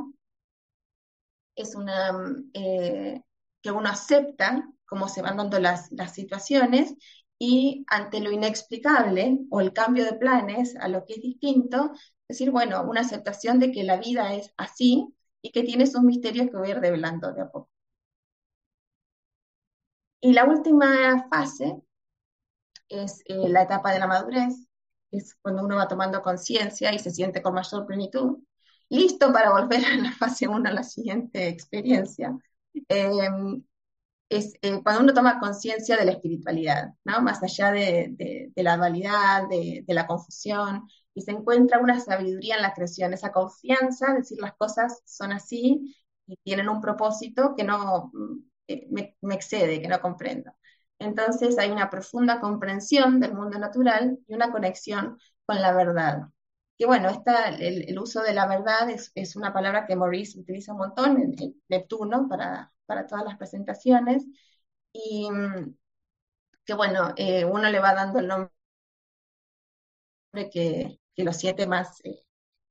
es 1.55 1.75
una 1.75 2.11
eh, 2.53 3.21
que 3.61 3.71
uno 3.71 3.89
acepta 3.89 4.67
cómo 4.85 5.07
se 5.07 5.21
van 5.21 5.37
dando 5.37 5.59
las, 5.59 5.91
las 5.91 6.13
situaciones 6.13 6.95
y 7.39 7.85
ante 7.87 8.19
lo 8.19 8.31
inexplicable 8.31 9.39
o 9.49 9.61
el 9.61 9.73
cambio 9.73 10.05
de 10.05 10.13
planes 10.13 10.75
a 10.77 10.87
lo 10.89 11.05
que 11.05 11.13
es 11.13 11.21
distinto, 11.21 11.93
decir, 12.27 12.51
bueno, 12.51 12.83
una 12.83 13.01
aceptación 13.01 13.59
de 13.59 13.71
que 13.71 13.83
la 13.83 13.97
vida 13.97 14.33
es 14.35 14.53
así 14.57 15.07
y 15.41 15.51
que 15.51 15.63
tiene 15.63 15.87
sus 15.87 16.01
misterios 16.01 16.49
que 16.49 16.57
voy 16.57 16.69
a 16.69 16.71
ir 16.71 16.79
revelando 16.79 17.31
de 17.33 17.41
a 17.41 17.49
poco. 17.49 17.69
Y 20.21 20.33
la 20.33 20.45
última 20.45 21.27
fase 21.29 21.81
es 22.89 23.21
eh, 23.25 23.49
la 23.49 23.63
etapa 23.63 23.93
de 23.93 23.99
la 23.99 24.07
madurez, 24.07 24.67
es 25.11 25.35
cuando 25.41 25.63
uno 25.63 25.77
va 25.77 25.87
tomando 25.87 26.21
conciencia 26.21 26.93
y 26.93 26.99
se 26.99 27.11
siente 27.11 27.41
con 27.41 27.53
mayor 27.53 27.85
plenitud, 27.85 28.39
listo 28.89 29.31
para 29.31 29.51
volver 29.51 29.85
a 29.85 29.95
la 29.95 30.11
fase 30.11 30.47
1, 30.47 30.69
a 30.69 30.73
la 30.73 30.83
siguiente 30.83 31.47
experiencia. 31.47 32.37
Em, 32.87 33.63
es 34.29 34.53
eh, 34.61 34.81
cuando 34.83 35.03
uno 35.03 35.13
toma 35.13 35.39
conciencia 35.39 35.97
de 35.97 36.05
la 36.05 36.11
espiritualidad, 36.11 36.93
¿no? 37.03 37.21
más 37.21 37.41
allá 37.43 37.71
de, 37.71 38.51
la 38.55 38.77
dualidad, 38.77 39.47
de, 39.49 39.83
la 39.87 40.07
confusión, 40.07 40.87
y 41.13 41.21
se 41.21 41.31
encuentra 41.31 41.79
una 41.79 41.99
sabiduría 41.99 42.55
en 42.55 42.61
la 42.61 42.73
creación, 42.73 43.13
esa 43.13 43.31
confianza, 43.31 44.13
decir 44.13 44.39
las 44.41 44.53
cosas 44.55 45.01
son 45.05 45.31
así 45.33 45.95
y 46.27 46.37
tienen 46.43 46.69
un 46.69 46.81
propósito 46.81 47.55
que 47.57 47.63
no, 47.63 48.11
excede, 49.35 49.81
que 49.81 49.87
no 49.87 49.99
comprendo. 50.01 50.53
Entonces 50.99 51.57
hay 51.57 51.71
una 51.71 51.89
profunda 51.89 52.39
comprensión 52.41 53.19
del 53.19 53.33
mundo 53.33 53.57
natural 53.59 54.19
y 54.27 54.33
una 54.33 54.51
conexión 54.51 55.17
con 55.45 55.61
la 55.61 55.73
verdad. 55.73 56.23
Que 56.77 56.85
bueno, 56.85 57.09
esta, 57.09 57.49
el, 57.49 57.97
uso 57.99 58.21
de 58.21 58.33
la 58.33 58.47
verdad 58.47 58.89
es, 58.89 59.35
una 59.35 59.53
palabra 59.53 59.85
que 59.85 59.95
Maurice 59.95 60.39
utiliza 60.39 60.73
un 60.73 60.79
montón 60.79 61.17
en, 61.21 61.61
Neptuno 61.69 62.27
para, 62.29 62.71
para, 62.85 63.07
todas 63.07 63.25
las 63.25 63.37
presentaciones. 63.37 64.25
Y 64.93 65.29
que 66.65 66.73
bueno, 66.73 67.13
eh, 67.17 67.45
uno 67.45 67.69
le 67.69 67.79
va 67.79 67.93
dando 67.95 68.19
el 68.19 68.27
nombre 68.27 68.51
que, 70.51 70.99
que 71.15 71.23
lo 71.23 71.33
siente 71.33 71.67
más 71.67 71.99
eh, 72.05 72.23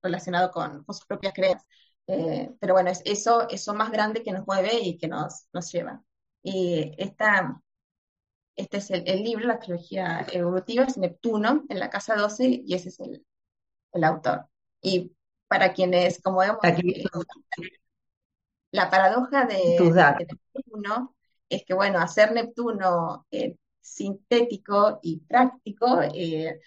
relacionado 0.03 0.51
con, 0.51 0.85
con, 0.85 0.95
sus 0.95 1.07
propias 1.07 1.35
creencias. 1.35 1.67
Eh, 2.07 2.51
pero 2.61 2.75
bueno, 2.75 2.91
es 2.91 3.03
eso, 3.05 3.49
eso 3.51 3.75
más 3.75 3.91
grande 3.91 4.23
que 4.23 4.33
nos 4.33 4.47
mueve 4.47 4.81
y 4.81 4.97
que 4.99 5.09
nos, 5.09 5.47
nos 5.53 5.71
lleva. 5.73 6.03
Y 6.43 6.95
esta, 6.99 7.61
este 8.57 8.79
es 8.79 8.91
el, 8.91 9.23
libro, 9.23 9.47
la 9.47 9.59
trilogía 9.59 10.27
evolutiva, 10.33 10.85
es 10.85 10.97
Neptuno, 10.97 11.65
en 11.69 11.79
la 11.79 11.91
casa 11.91 12.17
12, 12.17 12.63
y 12.65 12.75
ese 12.75 12.89
es 12.91 13.01
el, 13.01 13.25
el 13.93 14.05
autor. 14.05 14.47
Y 14.81 15.13
para 15.49 15.73
quienes, 15.73 16.21
como 16.23 16.39
vemos, 16.39 16.59
la 18.71 18.91
paradoja 18.91 19.47
de, 19.47 19.77
Neptuno 20.55 21.17
es 21.49 21.65
que, 21.65 21.75
bueno, 21.75 21.99
hacer 21.99 22.33
Neptuno 22.33 23.27
eh, 23.31 23.57
sintético 23.81 25.01
y 25.03 25.21
práctico 25.21 26.03
eh, 26.03 26.61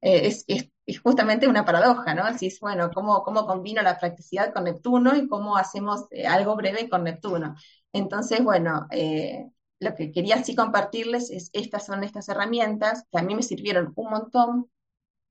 es, 0.00 0.44
es 0.46 0.68
justamente 0.98 1.48
una 1.48 1.64
paradoja, 1.64 2.14
¿no? 2.14 2.24
Así 2.24 2.46
es, 2.46 2.60
bueno, 2.60 2.90
¿cómo, 2.92 3.22
cómo 3.22 3.46
combino 3.46 3.82
la 3.82 3.98
practicidad 3.98 4.52
con 4.52 4.64
Neptuno 4.64 5.16
y 5.16 5.28
cómo 5.28 5.56
hacemos 5.56 6.06
eh, 6.10 6.26
algo 6.26 6.56
breve 6.56 6.88
con 6.88 7.04
Neptuno? 7.04 7.54
Entonces, 7.92 8.42
bueno, 8.42 8.86
eh, 8.90 9.50
lo 9.80 9.94
que 9.94 10.12
quería 10.12 10.36
así 10.36 10.54
compartirles 10.54 11.30
es, 11.30 11.50
estas 11.52 11.86
son 11.86 12.04
estas 12.04 12.28
herramientas 12.28 13.04
que 13.10 13.18
a 13.18 13.22
mí 13.22 13.34
me 13.34 13.42
sirvieron 13.42 13.92
un 13.96 14.10
montón 14.10 14.70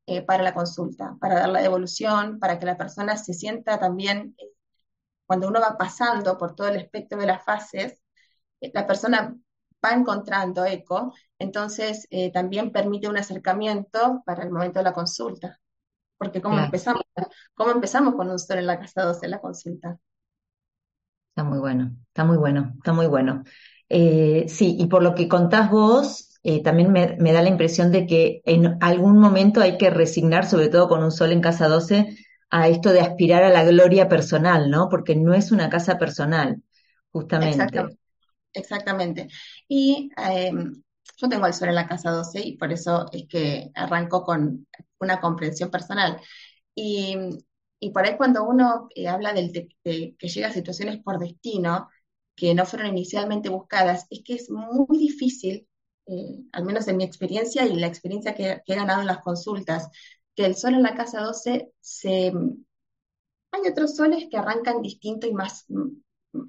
eh, 0.07 0.21
para 0.21 0.43
la 0.43 0.53
consulta, 0.53 1.17
para 1.19 1.39
dar 1.39 1.49
la 1.49 1.61
devolución, 1.61 2.39
para 2.39 2.59
que 2.59 2.65
la 2.65 2.77
persona 2.77 3.17
se 3.17 3.33
sienta 3.33 3.79
también, 3.79 4.35
cuando 5.25 5.47
uno 5.47 5.61
va 5.61 5.77
pasando 5.77 6.37
por 6.37 6.55
todo 6.55 6.67
el 6.69 6.77
espectro 6.77 7.19
de 7.19 7.27
las 7.27 7.43
fases, 7.43 8.01
la 8.61 8.87
persona 8.87 9.35
va 9.83 9.91
encontrando 9.91 10.65
eco, 10.65 11.13
entonces 11.37 12.07
eh, 12.09 12.31
también 12.31 12.71
permite 12.71 13.07
un 13.07 13.17
acercamiento 13.17 14.21
para 14.25 14.43
el 14.43 14.51
momento 14.51 14.79
de 14.79 14.83
la 14.83 14.93
consulta. 14.93 15.59
Porque 16.17 16.41
¿cómo, 16.41 16.59
empezamos, 16.59 17.03
¿cómo 17.53 17.71
empezamos 17.71 18.15
con 18.15 18.29
un 18.29 18.39
sol 18.39 18.57
en 18.57 18.67
la 18.67 18.79
casa 18.79 19.03
12 19.03 19.27
la 19.29 19.39
consulta? 19.39 19.97
Está 21.29 21.43
muy 21.43 21.59
bueno, 21.59 21.95
está 22.07 22.25
muy 22.25 22.37
bueno, 22.37 22.73
está 22.75 22.91
muy 22.91 23.07
bueno. 23.07 23.43
Eh, 23.87 24.45
sí, 24.49 24.75
y 24.77 24.87
por 24.87 25.01
lo 25.01 25.15
que 25.15 25.29
contás 25.29 25.71
vos, 25.71 26.37
eh, 26.43 26.61
también 26.61 26.91
me, 26.91 27.15
me, 27.19 27.31
da 27.31 27.41
la 27.41 27.47
impresión 27.47 27.91
de 27.91 28.05
que 28.05 28.41
en 28.43 28.77
algún 28.81 29.17
momento 29.17 29.61
hay 29.61 29.77
que 29.77 29.89
resignar, 29.89 30.45
sobre 30.45 30.67
todo 30.67 30.89
con 30.89 31.03
un 31.03 31.11
sol 31.11 31.31
en 31.31 31.41
casa 31.41 31.69
12, 31.69 32.17
a 32.49 32.67
esto 32.67 32.91
de 32.91 33.01
aspirar 33.01 33.43
a 33.43 33.49
la 33.49 33.63
gloria 33.63 34.09
personal, 34.09 34.69
¿no? 34.69 34.89
Porque 34.89 35.15
no 35.15 35.33
es 35.33 35.51
una 35.51 35.69
casa 35.69 35.97
personal, 35.97 36.61
justamente. 37.11 37.98
Exactamente. 38.53 39.27
Y 39.67 40.09
em, 40.17 40.81
yo 41.17 41.29
tengo 41.29 41.45
el 41.45 41.53
sol 41.53 41.69
en 41.69 41.75
la 41.75 41.87
casa 41.87 42.11
12 42.11 42.41
y 42.41 42.57
por 42.57 42.71
eso 42.71 43.05
es 43.11 43.27
que 43.27 43.71
arranco 43.75 44.23
con 44.23 44.67
una 44.99 45.19
comprensión 45.21 45.69
personal. 45.71 46.19
Y, 46.75 47.15
por 47.93 48.05
ahí 48.05 48.17
cuando 48.17 48.43
uno 48.43 48.89
eh, 48.95 49.07
habla 49.07 49.33
del 49.33 49.51
de, 49.53 49.69
que 50.17 50.27
llega 50.27 50.47
a 50.49 50.53
situaciones 50.53 51.01
por 51.03 51.19
destino 51.19 51.89
que 52.35 52.53
no 52.55 52.65
fueron 52.65 52.89
inicialmente 52.89 53.49
buscadas, 53.49 54.05
es 54.09 54.21
que 54.23 54.35
es 54.35 54.49
muy 54.49 54.97
difícil, 54.97 55.67
eh, 56.07 56.39
al 56.53 56.65
menos 56.65 56.87
en 56.87 56.97
mi 56.97 57.03
experiencia 57.03 57.65
y 57.65 57.75
la 57.75 57.87
experiencia 57.87 58.33
que, 58.35 58.61
he 58.65 58.75
ganado 58.75 59.01
en 59.01 59.07
las 59.07 59.21
consultas, 59.21 59.89
que 60.35 60.45
el 60.45 60.55
sol 60.55 60.73
en 60.75 60.83
la 60.83 60.95
casa 60.95 61.21
12 61.21 61.71
se, 61.81 62.33
Hay 63.51 63.61
otros 63.69 63.95
soles 63.95 64.27
que 64.29 64.37
arrancan 64.37 64.81
distinto 64.81 65.27
y 65.27 65.33
más, 65.33 65.65
mm, 65.67 65.89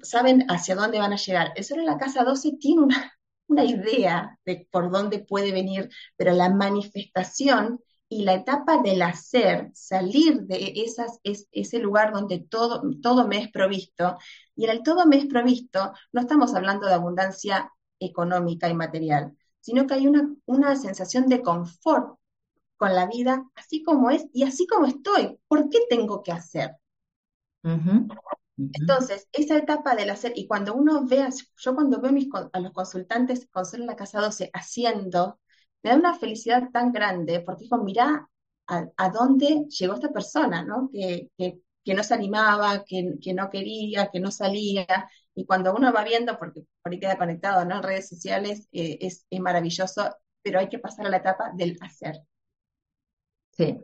saben 0.01 0.45
hacia 0.49 0.75
dónde 0.75 0.99
van 0.99 1.13
a 1.13 1.17
llegar. 1.17 1.53
El 1.55 1.63
sol 1.63 1.79
en 1.79 1.85
la 1.85 1.97
casa 1.97 2.23
12 2.23 2.57
tiene 2.59 2.81
una, 2.81 3.13
una 3.47 3.65
idea 3.65 4.39
de 4.45 4.67
por 4.71 4.91
dónde 4.91 5.19
puede 5.19 5.51
venir, 5.51 5.89
pero 6.15 6.33
la 6.33 6.49
manifestación 6.49 7.79
y 8.09 8.23
la 8.23 8.33
etapa 8.33 8.81
del 8.81 9.01
hacer, 9.03 9.71
salir 9.73 10.41
de 10.41 10.73
esas, 10.85 11.19
es, 11.23 11.47
ese 11.51 11.79
lugar 11.79 12.11
donde 12.11 12.39
todo, 12.39 12.83
todo 13.01 13.25
me 13.25 13.37
es 13.37 13.49
provisto, 13.51 14.17
y 14.55 14.65
en 14.65 14.71
el 14.71 14.83
todo 14.83 15.05
me 15.05 15.17
es 15.17 15.27
provisto 15.27 15.93
no 16.11 16.21
estamos 16.21 16.53
hablando 16.53 16.87
de 16.87 16.93
abundancia 16.93 17.71
económica 17.99 18.67
y 18.67 18.73
material, 18.73 19.37
sino 19.61 19.87
que 19.87 19.93
hay 19.93 20.07
una, 20.07 20.35
una 20.45 20.75
sensación 20.75 21.27
de 21.27 21.41
confort 21.41 22.17
con 22.75 22.93
la 22.95 23.05
vida 23.05 23.45
así 23.55 23.81
como 23.81 24.09
es 24.09 24.25
y 24.33 24.43
así 24.43 24.67
como 24.67 24.87
estoy. 24.87 25.39
¿Por 25.47 25.69
qué 25.69 25.79
tengo 25.89 26.21
que 26.23 26.31
hacer? 26.31 26.77
Entonces, 28.73 29.27
esa 29.31 29.57
etapa 29.57 29.95
del 29.95 30.09
hacer, 30.09 30.33
y 30.35 30.47
cuando 30.47 30.73
uno 30.75 31.05
ve, 31.05 31.27
yo 31.57 31.75
cuando 31.75 32.01
veo 32.01 32.11
a 32.53 32.59
los 32.59 32.71
consultantes 32.71 33.47
con 33.51 33.65
en 33.73 33.85
la 33.87 33.95
Casa 33.95 34.21
12 34.21 34.49
haciendo, 34.53 35.39
me 35.83 35.91
da 35.91 35.95
una 35.95 36.17
felicidad 36.17 36.69
tan 36.71 36.91
grande, 36.91 37.41
porque 37.41 37.63
digo, 37.63 37.77
mirá 37.83 38.29
a, 38.67 39.09
dónde 39.09 39.65
llegó 39.69 39.95
esta 39.95 40.09
persona, 40.09 40.63
¿no? 40.63 40.89
Que, 40.91 41.29
que, 41.37 41.93
no 41.93 42.03
se 42.03 42.13
animaba, 42.13 42.83
que, 42.85 43.15
que, 43.21 43.33
no 43.33 43.49
quería, 43.49 44.09
que 44.11 44.19
no 44.19 44.31
salía, 44.31 44.85
y 45.33 45.45
cuando 45.45 45.73
uno 45.75 45.91
va 45.91 46.03
viendo, 46.03 46.37
porque 46.37 46.63
por 46.81 46.91
ahí 46.91 46.99
queda 46.99 47.17
conectado, 47.17 47.65
¿no? 47.65 47.77
En 47.77 47.83
redes 47.83 48.09
sociales, 48.09 48.67
eh, 48.71 48.97
es, 49.01 49.25
es 49.29 49.39
maravilloso, 49.39 50.15
pero 50.41 50.59
hay 50.59 50.69
que 50.69 50.79
pasar 50.79 51.07
a 51.07 51.09
la 51.09 51.17
etapa 51.17 51.51
del 51.55 51.77
hacer. 51.81 52.21
Sí, 53.51 53.77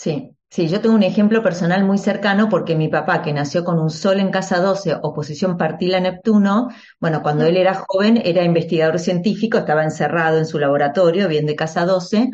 sí, 0.00 0.30
sí, 0.48 0.68
yo 0.68 0.80
tengo 0.80 0.94
un 0.94 1.02
ejemplo 1.02 1.42
personal 1.42 1.84
muy 1.84 1.98
cercano 1.98 2.48
porque 2.48 2.74
mi 2.74 2.88
papá, 2.88 3.20
que 3.22 3.34
nació 3.34 3.64
con 3.64 3.78
un 3.78 3.90
sol 3.90 4.18
en 4.18 4.30
casa 4.30 4.58
12, 4.58 4.94
oposición 5.02 5.58
partila 5.58 6.00
Neptuno, 6.00 6.68
bueno, 6.98 7.22
cuando 7.22 7.44
él 7.44 7.56
era 7.58 7.74
joven 7.74 8.20
era 8.24 8.42
investigador 8.42 8.98
científico, 8.98 9.58
estaba 9.58 9.84
encerrado 9.84 10.38
en 10.38 10.46
su 10.46 10.58
laboratorio, 10.58 11.28
bien 11.28 11.44
de 11.44 11.54
casa 11.54 11.84
12, 11.84 12.30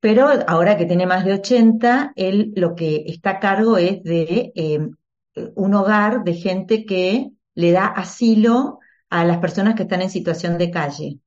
pero 0.00 0.28
ahora 0.48 0.76
que 0.76 0.86
tiene 0.86 1.06
más 1.06 1.24
de 1.24 1.34
80, 1.34 2.12
él 2.16 2.52
lo 2.56 2.74
que 2.74 3.04
está 3.06 3.30
a 3.30 3.40
cargo 3.40 3.78
es 3.78 4.02
de 4.02 4.52
em, 4.54 4.92
un 5.56 5.74
hogar 5.74 6.24
de 6.24 6.34
gente 6.34 6.84
que 6.84 7.30
le 7.54 7.72
da 7.72 7.86
asilo 7.86 8.80
a 9.10 9.24
las 9.24 9.38
personas 9.38 9.74
que 9.76 9.84
están 9.84 10.02
en 10.02 10.10
situación 10.10 10.58
de 10.58 10.70
calle, 10.70 11.20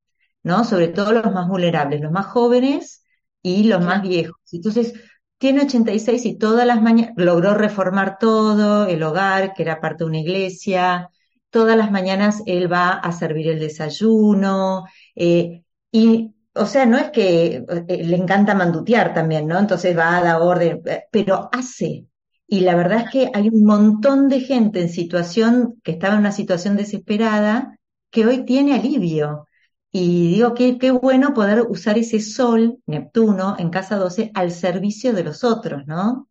¿no? 0.43 0.63
Sobre 0.63 0.89
todo 0.89 1.11
los 1.13 1.31
más 1.33 1.47
vulnerables, 1.47 2.01
los 2.01 2.11
más 2.11 2.27
jóvenes 2.27 3.03
y 3.41 3.63
los 3.65 3.83
más 3.83 4.03
viejos. 4.03 4.37
Entonces, 4.51 4.93
tiene 5.41 5.63
86 5.63 6.23
y 6.27 6.38
todas 6.38 6.67
las 6.67 6.84
mañanas 6.84 7.13
logró 7.17 7.56
reformar 7.56 8.19
todo, 8.19 8.86
el 8.86 9.01
hogar, 9.01 9.56
que 9.56 9.63
era 9.63 9.82
parte 9.82 10.04
de 10.04 10.10
una 10.12 10.19
iglesia. 10.19 11.10
Todas 11.49 11.75
las 11.75 11.89
mañanas 11.89 12.43
él 12.45 12.71
va 12.71 12.91
a 12.91 13.12
servir 13.12 13.47
el 13.47 13.60
desayuno. 13.60 14.86
Eh, 15.15 15.63
y, 15.91 16.36
o 16.54 16.67
sea, 16.67 16.86
no 16.86 16.97
es 16.99 17.10
que 17.10 17.65
eh, 17.88 18.04
le 18.04 18.17
encanta 18.17 18.54
mandutear 18.54 19.15
también, 19.15 19.47
¿no? 19.47 19.58
Entonces 19.58 19.97
va 19.97 20.17
a 20.17 20.23
dar 20.23 20.41
orden, 20.43 20.84
eh, 20.86 21.06
pero 21.12 21.49
hace. 21.51 22.06
Y 22.45 22.60
la 22.60 22.75
verdad 22.75 23.06
es 23.06 23.10
que 23.10 23.32
hay 23.34 23.49
un 23.49 23.63
montón 23.63 24.30
de 24.30 24.41
gente 24.41 24.80
en 24.80 24.89
situación, 24.89 25.82
que 25.84 25.93
estaba 25.93 26.13
en 26.13 26.19
una 26.19 26.32
situación 26.34 26.77
desesperada, 26.77 27.80
que 28.12 28.27
hoy 28.27 28.45
tiene 28.45 28.75
alivio. 28.75 29.47
Y 29.91 30.36
digo 30.36 30.54
que 30.54 30.77
qué 30.77 30.91
bueno 30.91 31.34
poder 31.34 31.63
usar 31.67 31.97
ese 31.97 32.21
sol, 32.21 32.77
Neptuno, 32.86 33.56
en 33.60 33.69
casa 33.69 33.97
12 33.97 34.32
al 34.34 34.51
servicio 34.51 35.13
de 35.13 35.23
los 35.23 35.43
otros, 35.43 35.86
¿no? 35.86 36.30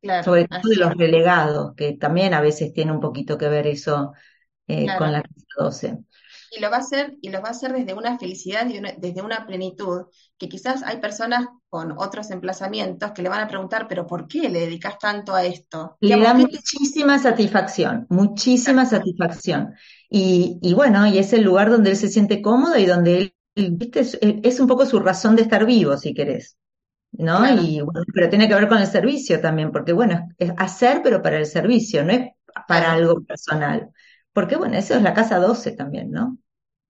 Claro, 0.00 0.24
Sobre 0.24 0.46
todo 0.46 0.60
de 0.70 0.76
los 0.76 0.94
relegados, 0.94 1.74
que 1.74 1.94
también 1.94 2.34
a 2.34 2.40
veces 2.40 2.72
tiene 2.72 2.92
un 2.92 3.00
poquito 3.00 3.38
que 3.38 3.48
ver 3.48 3.66
eso 3.66 4.12
eh, 4.68 4.86
con 4.98 5.10
la 5.12 5.22
casa 5.22 5.46
12. 5.58 5.98
Y 6.50 6.60
lo 6.60 6.70
va 6.70 6.76
a 6.76 6.80
hacer, 6.80 7.16
y 7.20 7.30
lo 7.30 7.40
va 7.40 7.48
a 7.48 7.50
hacer 7.50 7.72
desde 7.72 7.94
una 7.94 8.18
felicidad 8.18 8.66
y 8.68 8.80
desde 8.98 9.22
una 9.22 9.44
plenitud, 9.44 10.02
que 10.38 10.48
quizás 10.48 10.82
hay 10.84 11.00
personas 11.00 11.48
con 11.68 11.92
otros 11.98 12.30
emplazamientos 12.30 13.10
que 13.12 13.22
le 13.22 13.28
van 13.28 13.40
a 13.40 13.48
preguntar, 13.48 13.88
pero 13.88 14.06
¿por 14.06 14.28
qué 14.28 14.48
le 14.48 14.60
dedicas 14.60 14.98
tanto 14.98 15.34
a 15.34 15.44
esto? 15.44 15.96
Le 16.00 16.16
da 16.20 16.34
muchísima 16.34 17.18
satisfacción, 17.18 18.06
muchísima 18.08 18.86
satisfacción. 18.86 19.74
Y, 20.16 20.74
bueno, 20.74 21.08
y 21.08 21.18
es 21.18 21.32
el 21.32 21.42
lugar 21.42 21.70
donde 21.70 21.90
él 21.90 21.96
se 21.96 22.06
siente 22.06 22.40
cómodo 22.40 22.78
y 22.78 22.86
donde 22.86 23.34
él, 23.56 23.70
¿viste? 23.72 24.00
Es, 24.00 24.60
un 24.60 24.68
poco 24.68 24.86
su 24.86 25.00
razón 25.00 25.34
de 25.34 25.42
estar 25.42 25.66
vivo, 25.66 25.96
si 25.96 26.14
querés. 26.14 26.56
¿No? 27.10 27.44
Y 27.60 27.82
pero 28.12 28.28
tiene 28.28 28.46
que 28.46 28.54
ver 28.54 28.68
con 28.68 28.78
el 28.78 28.86
servicio 28.86 29.40
también, 29.40 29.72
porque 29.72 29.92
bueno, 29.92 30.28
es 30.38 30.52
hacer, 30.56 31.00
pero 31.02 31.20
para 31.20 31.38
el 31.38 31.46
servicio, 31.46 32.04
no 32.04 32.12
es 32.12 32.30
para 32.68 32.92
algo 32.92 33.24
personal. 33.24 33.90
Porque 34.32 34.54
bueno, 34.54 34.76
eso 34.76 34.94
es 34.94 35.02
la 35.02 35.14
casa 35.14 35.40
12 35.40 35.72
también, 35.72 36.12
¿no? 36.12 36.38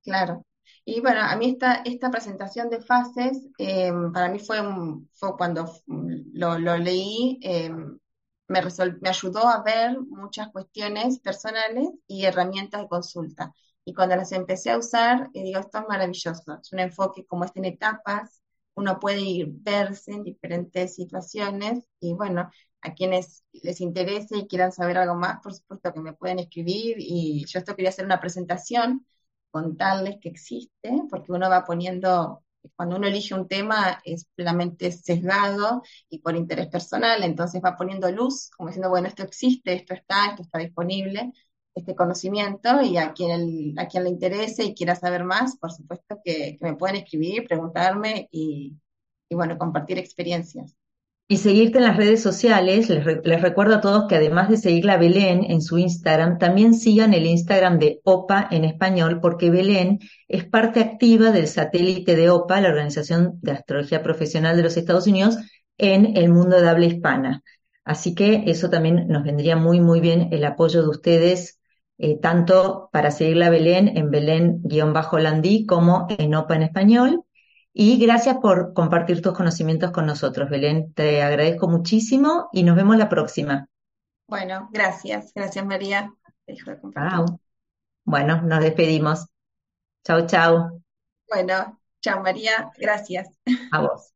Claro. 0.02 0.44
Y 0.84 1.00
bueno, 1.00 1.20
a 1.22 1.34
mí 1.36 1.48
esta, 1.48 1.76
esta 1.76 2.10
presentación 2.10 2.68
de 2.68 2.82
fases, 2.82 3.48
eh, 3.56 3.90
para 4.12 4.28
mí 4.28 4.38
fue, 4.38 4.58
fue 5.14 5.34
cuando 5.38 5.72
lo, 5.86 6.58
leí, 6.76 7.38
eh, 7.42 7.70
me, 8.48 8.60
ayudó 9.08 9.46
a 9.48 9.62
ver 9.62 9.98
muchas 10.00 10.48
cuestiones 10.50 11.18
personales 11.20 11.90
y 12.06 12.24
herramientas 12.24 12.82
de 12.82 12.88
consulta. 12.88 13.52
Y 13.84 13.94
cuando 13.94 14.16
las 14.16 14.32
empecé 14.32 14.70
a 14.70 14.78
usar, 14.78 15.30
eh, 15.34 15.42
digo, 15.42 15.60
esto 15.60 15.78
es 15.78 15.84
maravilloso. 15.88 16.58
Es 16.60 16.72
un 16.72 16.80
enfoque 16.80 17.26
como 17.26 17.44
está 17.44 17.60
en 17.60 17.66
etapas, 17.66 18.42
uno 18.74 18.98
puede 18.98 19.20
ir 19.20 19.48
verse 19.50 20.12
en 20.12 20.24
diferentes 20.24 20.94
situaciones 20.96 21.84
y 22.00 22.12
bueno, 22.14 22.50
a 22.80 22.94
quienes 22.94 23.44
les 23.52 23.80
interese 23.80 24.38
y 24.38 24.46
quieran 24.46 24.72
saber 24.72 24.98
algo 24.98 25.14
más, 25.14 25.40
por 25.40 25.54
supuesto 25.54 25.92
que 25.92 26.00
me 26.00 26.12
pueden 26.12 26.38
escribir 26.38 26.96
y 26.98 27.44
yo 27.46 27.58
esto 27.58 27.74
quería 27.74 27.90
hacer 27.90 28.04
una 28.04 28.20
presentación, 28.20 29.06
contarles 29.50 30.16
que 30.20 30.28
existe, 30.28 31.02
porque 31.10 31.32
uno 31.32 31.48
va 31.48 31.64
poniendo 31.64 32.43
cuando 32.76 32.96
uno 32.96 33.06
elige 33.06 33.34
un 33.34 33.48
tema 33.48 34.00
es 34.04 34.26
plenamente 34.34 34.92
sesgado 34.92 35.82
y 36.08 36.18
por 36.20 36.36
interés 36.36 36.68
personal, 36.68 37.22
entonces 37.22 37.62
va 37.64 37.76
poniendo 37.76 38.10
luz, 38.10 38.50
como 38.56 38.68
diciendo, 38.68 38.90
bueno, 38.90 39.08
esto 39.08 39.22
existe, 39.22 39.74
esto 39.74 39.94
está, 39.94 40.26
esto 40.30 40.42
está 40.42 40.58
disponible, 40.58 41.32
este 41.74 41.94
conocimiento, 41.94 42.82
y 42.82 42.96
a 42.98 43.12
quien, 43.12 43.78
a 43.78 43.88
quien 43.88 44.04
le 44.04 44.10
interese 44.10 44.64
y 44.64 44.74
quiera 44.74 44.94
saber 44.94 45.24
más, 45.24 45.56
por 45.58 45.72
supuesto 45.72 46.20
que, 46.24 46.56
me 46.60 46.76
pueden 46.76 46.96
escribir, 46.96 47.46
preguntarme 47.46 48.28
y, 48.30 48.76
y 49.28 49.34
bueno, 49.34 49.58
compartir 49.58 49.98
experiencias. 49.98 50.74
Y 51.26 51.38
seguirte 51.38 51.78
en 51.78 51.84
las 51.84 51.96
redes 51.96 52.22
sociales, 52.22 52.90
les, 52.90 53.40
recuerdo 53.40 53.76
a 53.76 53.80
todos 53.80 54.04
que 54.08 54.16
además 54.16 54.50
de 54.50 54.58
seguir 54.58 54.90
a 54.90 54.98
Belén 54.98 55.42
en 55.44 55.62
su 55.62 55.78
Instagram, 55.78 56.38
también 56.38 56.74
sigan 56.74 57.14
el 57.14 57.24
Instagram 57.24 57.78
de 57.78 58.00
OPA 58.04 58.46
en 58.50 58.64
español, 58.64 59.20
porque 59.22 59.50
Belén 59.50 60.00
es 60.28 60.44
parte 60.44 60.80
activa 60.80 61.30
del 61.30 61.48
satélite 61.48 62.14
de 62.14 62.28
OPA, 62.28 62.60
la 62.60 62.68
Organización 62.68 63.38
de 63.40 63.52
Astrología 63.52 64.02
Profesional 64.02 64.56
de 64.58 64.64
los 64.64 64.76
Estados 64.76 65.06
Unidos, 65.06 65.38
en 65.78 66.14
el 66.16 66.28
mundo 66.28 66.60
de 66.60 66.68
habla 66.68 66.86
hispana. 66.86 67.42
Así 67.84 68.14
que 68.14 68.44
eso 68.46 68.68
también 68.68 69.08
nos 69.08 69.24
vendría 69.24 69.56
muy, 69.56 69.80
muy 69.80 70.00
bien 70.00 70.28
el 70.30 70.44
apoyo 70.44 70.82
de 70.82 70.88
ustedes, 70.88 71.58
eh, 71.96 72.18
tanto 72.20 72.90
para 72.92 73.10
seguirla 73.10 73.46
a 73.46 73.50
Belén 73.50 73.96
en 73.96 74.10
Belén-Landí 74.10 75.64
como 75.64 76.06
en 76.18 76.34
OPA 76.34 76.56
en 76.56 76.62
español. 76.62 77.24
Y 77.76 77.98
gracias 77.98 78.36
por 78.38 78.72
compartir 78.72 79.20
tus 79.20 79.32
conocimientos 79.32 79.90
con 79.90 80.06
nosotros, 80.06 80.48
Belén. 80.48 80.94
Te 80.94 81.22
agradezco 81.22 81.66
muchísimo 81.68 82.48
y 82.52 82.62
nos 82.62 82.76
vemos 82.76 82.96
la 82.96 83.08
próxima. 83.08 83.66
Bueno, 84.28 84.68
gracias. 84.72 85.32
Gracias, 85.34 85.66
María. 85.66 86.14
Bueno, 88.04 88.42
nos 88.42 88.60
despedimos. 88.60 89.26
Chau, 90.04 90.24
chau. 90.26 90.82
Bueno, 91.28 91.80
chao, 92.00 92.22
María. 92.22 92.70
Gracias. 92.78 93.28
A 93.72 93.80
vos. 93.80 94.13